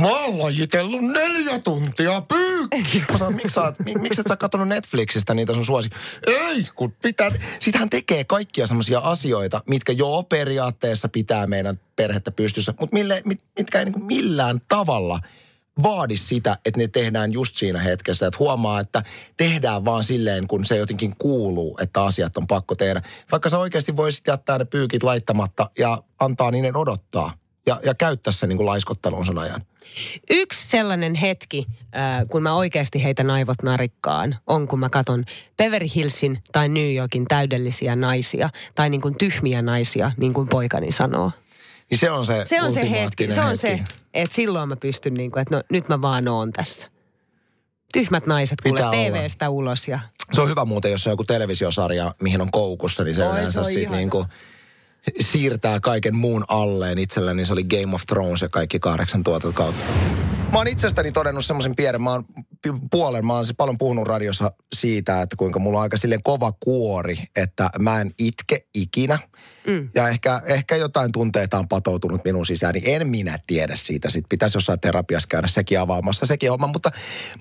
mä 0.00 0.08
oon 0.08 0.38
lajitellut 0.38 1.02
neljä 1.02 1.58
tuntia 1.58 2.22
pyykkiä. 2.28 3.04
Mä 3.12 3.18
sanon, 3.18 3.34
miksi, 3.34 3.54
sä, 3.54 3.72
miksi 4.00 4.20
et 4.20 4.26
sä 4.28 4.36
katsonut 4.36 4.68
Netflixistä 4.68 5.34
niitä 5.34 5.54
sun 5.54 5.64
suosi? 5.64 5.90
Ei, 6.26 6.66
kun 6.74 6.92
pitää. 7.02 7.30
Sitähän 7.58 7.90
tekee 7.90 8.24
kaikkia 8.24 8.66
semmoisia 8.66 8.98
asioita 8.98 9.31
asioita, 9.32 9.62
mitkä 9.66 9.92
jo 9.92 10.22
periaatteessa 10.28 11.08
pitää 11.08 11.46
meidän 11.46 11.80
perhettä 11.96 12.30
pystyssä, 12.30 12.74
mutta 12.80 12.94
mille, 12.94 13.22
mit, 13.24 13.40
mitkä 13.58 13.78
ei 13.78 13.84
niin 13.84 14.04
millään 14.04 14.60
tavalla 14.68 15.20
vaadi 15.82 16.16
sitä, 16.16 16.58
että 16.66 16.80
ne 16.80 16.88
tehdään 16.88 17.32
just 17.32 17.56
siinä 17.56 17.80
hetkessä. 17.80 18.26
Että 18.26 18.38
huomaa, 18.38 18.80
että 18.80 19.02
tehdään 19.36 19.84
vaan 19.84 20.04
silleen, 20.04 20.48
kun 20.48 20.64
se 20.64 20.76
jotenkin 20.76 21.14
kuuluu, 21.18 21.78
että 21.80 22.04
asiat 22.04 22.36
on 22.36 22.46
pakko 22.46 22.74
tehdä. 22.74 23.02
Vaikka 23.32 23.48
sä 23.48 23.58
oikeasti 23.58 23.96
voisit 23.96 24.26
jättää 24.26 24.58
ne 24.58 24.64
pyykit 24.64 25.02
laittamatta 25.02 25.70
ja 25.78 26.02
antaa 26.20 26.50
niiden 26.50 26.76
odottaa 26.76 27.34
ja, 27.66 27.80
ja 27.84 27.94
käyttää 27.94 28.32
sen 28.32 28.48
niin 28.48 28.56
kuin 28.56 28.66
laiskottelun 28.66 29.26
sen 29.26 29.38
ajan. 29.38 29.62
Yksi 30.30 30.68
sellainen 30.68 31.14
hetki, 31.14 31.66
äh, 31.96 32.28
kun 32.30 32.42
mä 32.42 32.54
oikeasti 32.54 33.04
heitän 33.04 33.30
aivot 33.30 33.62
narikkaan, 33.62 34.36
on 34.46 34.68
kun 34.68 34.78
mä 34.78 34.88
katon 34.88 35.24
Beverly 35.56 35.88
Hillsin 35.94 36.42
tai 36.52 36.68
New 36.68 36.94
Yorkin 36.94 37.24
täydellisiä 37.28 37.96
naisia, 37.96 38.50
tai 38.74 38.90
niin 38.90 39.00
kuin 39.00 39.14
tyhmiä 39.18 39.62
naisia, 39.62 40.12
niin 40.16 40.32
kuin 40.32 40.48
poikani 40.48 40.92
sanoo. 40.92 41.30
Niin 41.90 41.98
se 41.98 42.10
on 42.10 42.26
se 42.26 42.42
Se 42.44 42.62
on 42.62 42.72
se 42.72 42.90
hetki, 42.90 43.32
se 43.32 43.40
on 43.40 43.46
hetki. 43.46 43.60
se, 43.60 43.80
että 44.14 44.34
silloin 44.34 44.68
mä 44.68 44.76
pystyn 44.76 45.14
niin 45.14 45.30
kuin, 45.30 45.40
että 45.42 45.56
no, 45.56 45.62
nyt 45.70 45.88
mä 45.88 46.02
vaan 46.02 46.28
oon 46.28 46.52
tässä. 46.52 46.88
Tyhmät 47.92 48.26
naiset 48.26 48.60
kuule 48.60 48.80
TV-stä 48.80 49.48
ulos 49.50 49.88
ja... 49.88 50.00
Se 50.32 50.40
on 50.40 50.48
hyvä 50.48 50.64
muuten, 50.64 50.90
jos 50.90 51.06
on 51.06 51.10
joku 51.10 51.24
televisiosarja, 51.24 52.14
mihin 52.20 52.40
on 52.40 52.50
koukussa, 52.52 53.04
niin 53.04 53.14
se 53.14 53.26
Oi, 53.26 53.32
yleensä 53.32 53.62
se 53.62 53.88
niin 53.90 54.10
kuin 54.10 54.26
siirtää 55.20 55.80
kaiken 55.80 56.14
muun 56.14 56.44
alleen 56.48 56.98
itselläni. 56.98 57.36
Niin 57.36 57.46
se 57.46 57.52
oli 57.52 57.64
Game 57.64 57.94
of 57.94 58.02
Thrones 58.06 58.42
ja 58.42 58.48
kaikki 58.48 58.78
kahdeksan 58.80 59.24
kautta. 59.52 59.82
Mä 60.52 60.58
oon 60.58 60.68
itsestäni 60.68 61.12
todennut 61.12 61.44
semmoisen 61.44 61.76
pienen, 61.76 62.02
mä 62.02 62.10
oon 62.10 62.24
puolen, 62.90 63.26
mä 63.26 63.34
oon 63.34 63.44
paljon 63.56 63.78
puhunut 63.78 64.06
radiossa 64.06 64.52
siitä, 64.74 65.22
että 65.22 65.36
kuinka 65.36 65.58
mulla 65.58 65.78
on 65.78 65.82
aika 65.82 65.96
silleen 65.96 66.22
kova 66.22 66.52
kuori, 66.60 67.16
että 67.36 67.70
mä 67.78 68.00
en 68.00 68.14
itke 68.18 68.66
ikinä. 68.74 69.18
Mm. 69.66 69.88
Ja 69.94 70.08
ehkä, 70.08 70.42
ehkä 70.46 70.76
jotain 70.76 71.12
tunteita 71.12 71.58
on 71.58 71.68
patoutunut 71.68 72.24
minun 72.24 72.46
sisään, 72.46 72.74
niin 72.74 73.02
en 73.02 73.08
minä 73.08 73.38
tiedä 73.46 73.76
siitä. 73.76 74.10
Sitten 74.10 74.28
pitäisi 74.28 74.56
jossain 74.56 74.80
terapiassa 74.80 75.28
käydä 75.28 75.48
sekin 75.48 75.80
avaamassa, 75.80 76.26
sekin 76.26 76.50
homma. 76.50 76.66
Mutta 76.66 76.90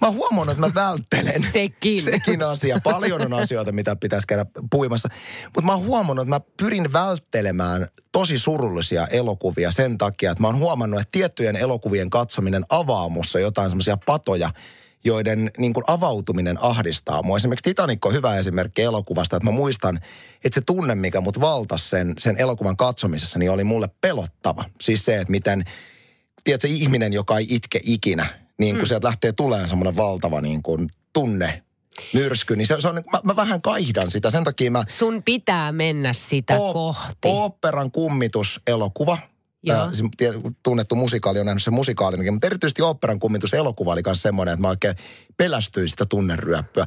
mä 0.01 0.07
oon 0.07 0.15
huomannut, 0.15 0.57
että 0.57 0.67
mä 0.67 0.73
välttelen. 0.73 1.45
sekin. 1.53 2.01
Sekin 2.01 2.43
asia. 2.43 2.79
Paljon 2.83 3.21
on 3.21 3.33
asioita, 3.33 3.71
mitä 3.71 3.95
pitäisi 3.95 4.27
käydä 4.27 4.45
puimassa. 4.71 5.09
Mutta 5.45 5.61
mä 5.61 5.71
oon 5.71 5.85
huomannut, 5.85 6.23
että 6.23 6.35
mä 6.35 6.41
pyrin 6.57 6.93
välttelemään 6.93 7.87
tosi 8.11 8.37
surullisia 8.37 9.07
elokuvia 9.07 9.71
sen 9.71 9.97
takia, 9.97 10.31
että 10.31 10.41
mä 10.41 10.47
oon 10.47 10.57
huomannut, 10.57 11.01
että 11.01 11.11
tiettyjen 11.11 11.55
elokuvien 11.55 12.09
katsominen 12.09 12.65
avaa 12.69 13.09
mussa 13.09 13.39
jotain 13.39 13.69
semmoisia 13.69 13.97
patoja, 14.05 14.49
joiden 15.03 15.51
niin 15.57 15.73
kuin 15.73 15.83
avautuminen 15.87 16.57
ahdistaa 16.63 17.23
mua. 17.23 17.37
Esimerkiksi 17.37 17.69
Titanic 17.69 18.05
on 18.05 18.13
hyvä 18.13 18.37
esimerkki 18.37 18.81
elokuvasta, 18.81 19.35
että 19.35 19.49
mä 19.49 19.51
muistan, 19.51 19.99
että 20.43 20.55
se 20.59 20.61
tunne, 20.65 20.95
mikä 20.95 21.21
mut 21.21 21.39
valtasi 21.39 21.89
sen, 21.89 22.13
sen 22.17 22.37
elokuvan 22.37 22.77
katsomisessa, 22.77 23.39
niin 23.39 23.51
oli 23.51 23.63
mulle 23.63 23.89
pelottava. 24.01 24.65
Siis 24.81 25.05
se, 25.05 25.17
että 25.17 25.31
miten, 25.31 25.65
tiedätkö, 26.43 26.67
ihminen, 26.67 27.13
joka 27.13 27.37
ei 27.37 27.45
itke 27.49 27.79
ikinä, 27.83 28.25
niin 28.57 28.75
kun 28.75 28.83
mm. 28.83 28.87
sieltä 28.87 29.07
lähtee 29.07 29.31
tulemaan 29.31 29.69
semmoinen 29.69 29.95
valtava 29.95 30.41
niin 30.41 30.63
kuin 30.63 30.89
tunne, 31.13 31.63
myrsky, 32.13 32.55
niin 32.55 32.67
se, 32.67 32.75
se 32.79 32.87
on, 32.87 32.95
mä, 32.95 33.19
mä 33.23 33.35
vähän 33.35 33.61
kaihdan 33.61 34.11
sitä. 34.11 34.29
Sen 34.29 34.43
takia 34.43 34.71
mä... 34.71 34.83
Sun 34.87 35.23
pitää 35.23 35.71
mennä 35.71 36.13
sitä 36.13 36.55
o- 36.59 36.73
kohti. 36.73 37.27
Oopperan 37.27 37.91
kummitus-elokuva, 37.91 39.17
Joo. 39.63 39.91
tunnettu 40.63 40.95
musikaali 40.95 41.39
on 41.39 41.45
nähnyt 41.45 41.63
sen 41.63 41.73
musikaalin, 41.73 42.33
mutta 42.33 42.47
erityisesti 42.47 42.81
oopperan 42.81 43.19
kummitus 43.19 43.53
elokuva 43.53 43.93
oli 43.93 44.01
myös 44.05 44.21
semmoinen, 44.21 44.53
että 44.53 44.61
mä 44.61 44.69
oikein 44.69 44.95
pelästyin 45.37 45.89
sitä 45.89 46.05
tunneryöppyä. 46.05 46.85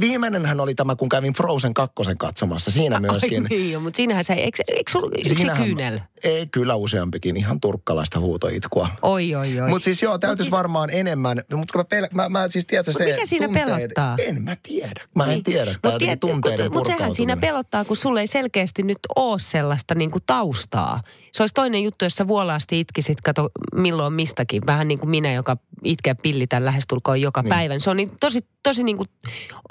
Viimeinenhän 0.00 0.60
oli 0.60 0.74
tämä, 0.74 0.96
kun 0.96 1.08
kävin 1.08 1.32
Frozen 1.32 1.74
2 1.74 1.94
katsomassa. 2.18 2.70
Siinä 2.70 3.00
myöskin. 3.00 3.42
Ai 3.42 3.48
niin, 3.58 3.82
mutta 3.82 3.96
siinähän 3.96 4.24
se, 4.24 4.32
eikö, 4.32 4.62
eikö 4.68 4.92
sulla 4.92 5.10
yksi 5.18 5.34
kyynel? 5.56 6.00
Ei, 6.24 6.46
kyllä 6.46 6.74
useampikin. 6.74 7.36
Ihan 7.36 7.60
turkkalaista 7.60 8.20
huutoitkua. 8.20 8.88
Oi, 9.02 9.34
oi, 9.34 9.60
oi. 9.60 9.68
Mutta 9.68 9.84
siis 9.84 10.02
joo, 10.02 10.18
täytyisi 10.18 10.42
siis... 10.42 10.52
varmaan 10.52 10.90
enemmän. 10.92 11.42
Mutta 11.54 11.78
mä, 11.78 11.84
pel- 11.94 12.14
mä, 12.14 12.28
mä 12.28 12.48
siis 12.48 12.66
tiedän 12.66 12.92
se 12.92 13.04
mikä 13.04 13.26
siinä 13.26 13.46
tunteiden, 13.46 13.76
pelottaa? 13.76 14.16
En 14.18 14.42
mä 14.42 14.56
tiedä. 14.62 15.00
Mä 15.14 15.24
en 15.24 15.28
niin. 15.28 15.44
tiedä. 15.44 15.74
Mutta 15.82 15.98
tiedät, 15.98 16.20
tunteiden 16.20 16.72
Mutta 16.72 16.92
sehän 16.92 17.12
siinä 17.12 17.36
pelottaa, 17.36 17.84
kun 17.84 17.96
sulle 17.96 18.20
ei 18.20 18.26
selkeästi 18.26 18.82
nyt 18.82 18.98
ole 19.16 19.40
sellaista 19.40 19.94
niin 19.94 20.10
kuin 20.10 20.22
taustaa. 20.26 21.02
Se 21.32 21.42
olisi 21.42 21.54
toinen 21.54 21.82
juttu, 21.82 22.04
jos 22.04 22.13
sä 22.16 22.26
vuolaasti 22.26 22.80
itkisit, 22.80 23.20
kato 23.20 23.50
milloin 23.74 24.12
mistäkin. 24.12 24.62
Vähän 24.66 24.88
niin 24.88 24.98
kuin 24.98 25.10
minä, 25.10 25.32
joka 25.32 25.56
itkee 25.84 26.14
pillitän 26.22 26.64
lähestulkoon 26.64 27.20
joka 27.20 27.42
niin. 27.42 27.48
päivä. 27.48 27.78
Se 27.78 27.90
on 27.90 27.96
niin, 27.96 28.08
tosi, 28.20 28.46
tosi 28.62 28.82
niin 28.82 28.96
kuin, 28.96 29.08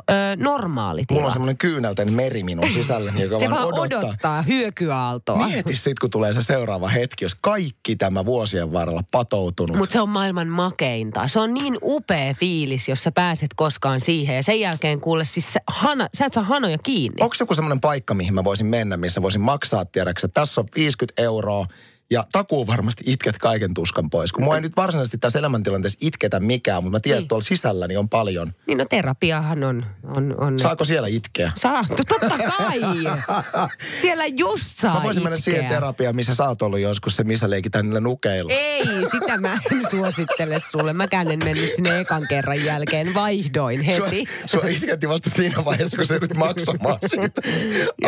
ö, 0.10 0.14
normaali 0.38 1.04
tila. 1.08 1.18
Mulla 1.18 1.28
on 1.28 1.32
semmoinen 1.32 1.58
kyynälten 1.58 2.14
meri 2.14 2.44
minun 2.44 2.70
sisälläni, 2.74 3.22
joka 3.22 3.40
se 3.40 3.50
vaan 3.50 3.66
odottaa. 3.66 4.00
odottaa 4.00 4.42
hyökyaaltoa. 4.42 5.48
Mieti 5.48 5.76
sitten, 5.76 5.94
kun 6.02 6.10
tulee 6.10 6.34
se 6.34 6.42
seuraava 6.42 6.88
hetki, 6.88 7.26
jos 7.26 7.36
kaikki 7.42 7.96
tämä 7.96 8.26
vuosien 8.26 8.74
varrella 8.74 9.04
patoutunut. 9.12 9.78
Mutta 9.78 9.94
se 9.94 10.02
on 10.02 10.10
maailman 10.10 10.48
makeinta. 10.48 11.28
Se 11.28 11.40
on 11.40 11.54
niin 11.54 11.78
upea 11.82 12.34
fiilis, 12.34 12.90
jos 12.90 13.04
sä 13.04 13.12
pääset 13.12 13.50
koskaan 13.56 14.02
siihen. 14.02 14.36
Ja 14.36 14.44
sen 14.44 14.60
jälkeen 14.60 15.02
kuule 15.02 15.26
siis 15.26 15.54
hana, 15.68 16.10
sä 16.18 16.26
et 16.26 16.34
saa 16.34 16.44
hanoja 16.44 16.78
kiinni. 16.78 17.18
Onko 17.22 17.36
joku 17.40 17.56
semmoinen 17.56 17.82
paikka, 17.82 18.14
mihin 18.14 18.34
mä 18.34 18.44
voisin 18.44 18.68
mennä, 18.68 18.98
missä 18.98 19.22
voisin 19.22 19.42
maksaa, 19.42 19.86
tiedäksä, 19.86 20.28
tässä 20.28 20.62
on 20.62 20.68
50 20.76 21.22
euroa, 21.22 21.66
Ja 22.12 22.24
takuu 22.32 22.68
varmasti 22.68 23.04
itket 23.08 23.38
kaiken 23.38 23.74
tuskan 23.74 24.10
pois. 24.10 24.32
Kun 24.32 24.44
mua 24.44 24.56
ei 24.56 24.62
nyt 24.62 24.76
varsinaisesti 24.78 25.18
tässä 25.18 25.40
elämäntilanteessa 25.40 25.98
itketä 26.02 26.40
mikään, 26.40 26.84
mutta 26.84 26.96
mä 26.98 27.00
tiedän, 27.00 27.18
Niin. 27.18 27.24
että 27.24 27.28
tuolla 27.30 27.44
sisälläni 27.44 27.98
on 27.98 28.10
paljon. 28.10 28.54
Niin 28.68 28.78
no 28.78 28.86
terapiahan 28.90 29.64
on... 29.64 29.86
on, 30.04 30.36
on 30.38 30.60
Saako 30.60 30.84
siellä 30.84 31.08
itkeä? 31.08 31.52
Saa, 31.56 31.84
totta 32.08 32.38
kai. 32.58 32.82
Siellä 34.02 34.26
just 34.28 34.76
saa 34.78 34.96
Mä 34.96 35.04
voisin 35.04 35.24
mennä 35.24 35.36
itkeä. 35.38 35.54
siihen 35.54 35.70
terapiaan, 35.72 36.16
missä 36.16 36.34
sä 36.36 36.44
oot 36.48 36.62
ollut 36.62 36.80
joskus 36.80 37.16
se, 37.16 37.24
missä 37.24 37.50
leikitään 37.50 37.86
niillä 37.86 38.00
nukeilla. 38.00 38.52
Ei, 38.54 38.86
sitä 39.12 39.38
mä 39.38 39.58
en 39.72 39.82
suosittele 39.92 40.58
sulle. 40.72 40.94
Mäkään 40.94 41.32
en 41.32 41.40
mennyt 41.46 41.70
sinne 41.76 42.00
ekan 42.00 42.28
kerran 42.30 42.64
jälkeen. 42.66 43.14
Vaihdoin 43.14 43.86
Sua, 43.96 44.06
heti. 44.06 44.26
sua 44.46 44.62
itketti 44.68 45.10
vasta 45.10 45.30
siinä 45.30 45.66
vaiheessa, 45.66 45.98
kun 45.98 46.06
se 46.06 46.20
nyt 46.20 46.34
maksamaan 46.34 46.98
siitä. 47.08 47.42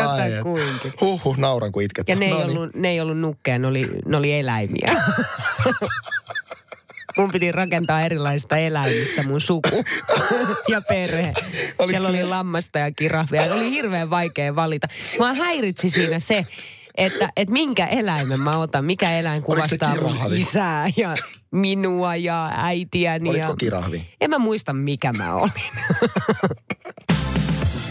Ai, 0.08 0.28
et. 0.28 0.32
Jotakuinkin. 0.38 0.94
Huhhuh, 1.02 1.38
nauran 1.38 1.72
kun 1.72 1.84
itket. 1.84 2.10
Ja 2.10 2.16
ne 2.16 2.26
ei, 2.26 2.32
No 2.32 2.38
niin. 2.48 2.58
ollut, 2.58 2.76
ne 2.76 2.90
ei 2.90 3.02
ollut 3.02 3.20
nukkeja, 3.20 3.60
ne 3.60 3.68
oli, 3.68 3.85
ne 4.06 4.18
oli 4.18 4.34
eläimiä. 4.34 4.92
mun 7.18 7.32
piti 7.32 7.52
rakentaa 7.52 8.02
erilaista 8.02 8.58
eläimistä 8.58 9.24
mun 9.24 9.42
suku 9.42 9.84
ja 10.68 10.82
perhe. 10.82 11.34
Oliko 11.80 11.90
Siellä 11.90 12.10
oli 12.10 12.24
lammasta 12.24 12.80
ja 12.80 12.92
kirahvia. 12.92 13.54
Oli 13.54 13.72
hirveän 13.72 14.10
vaikea 14.10 14.56
valita. 14.56 14.88
Mua 15.20 15.34
häiritsi 15.34 15.90
siinä 15.90 16.20
se, 16.20 16.46
että, 16.98 17.30
että 17.38 17.52
minkä 17.52 17.86
eläimen 17.86 18.40
mä 18.40 18.58
otan, 18.58 18.86
mikä 18.86 19.20
eläin 19.20 19.44
Oliko 19.48 19.64
kuvastaa 19.64 19.96
mun 20.02 20.34
isää 20.38 20.90
ja 20.98 21.16
minua 21.52 22.16
ja 22.16 22.48
äitiäni. 22.56 23.30
Olitko 23.30 23.50
ja... 23.50 23.56
kirahvi? 23.56 24.10
En 24.22 24.30
mä 24.30 24.40
muista, 24.40 24.74
mikä 24.74 25.14
mä 25.14 25.36
olin. 25.36 25.52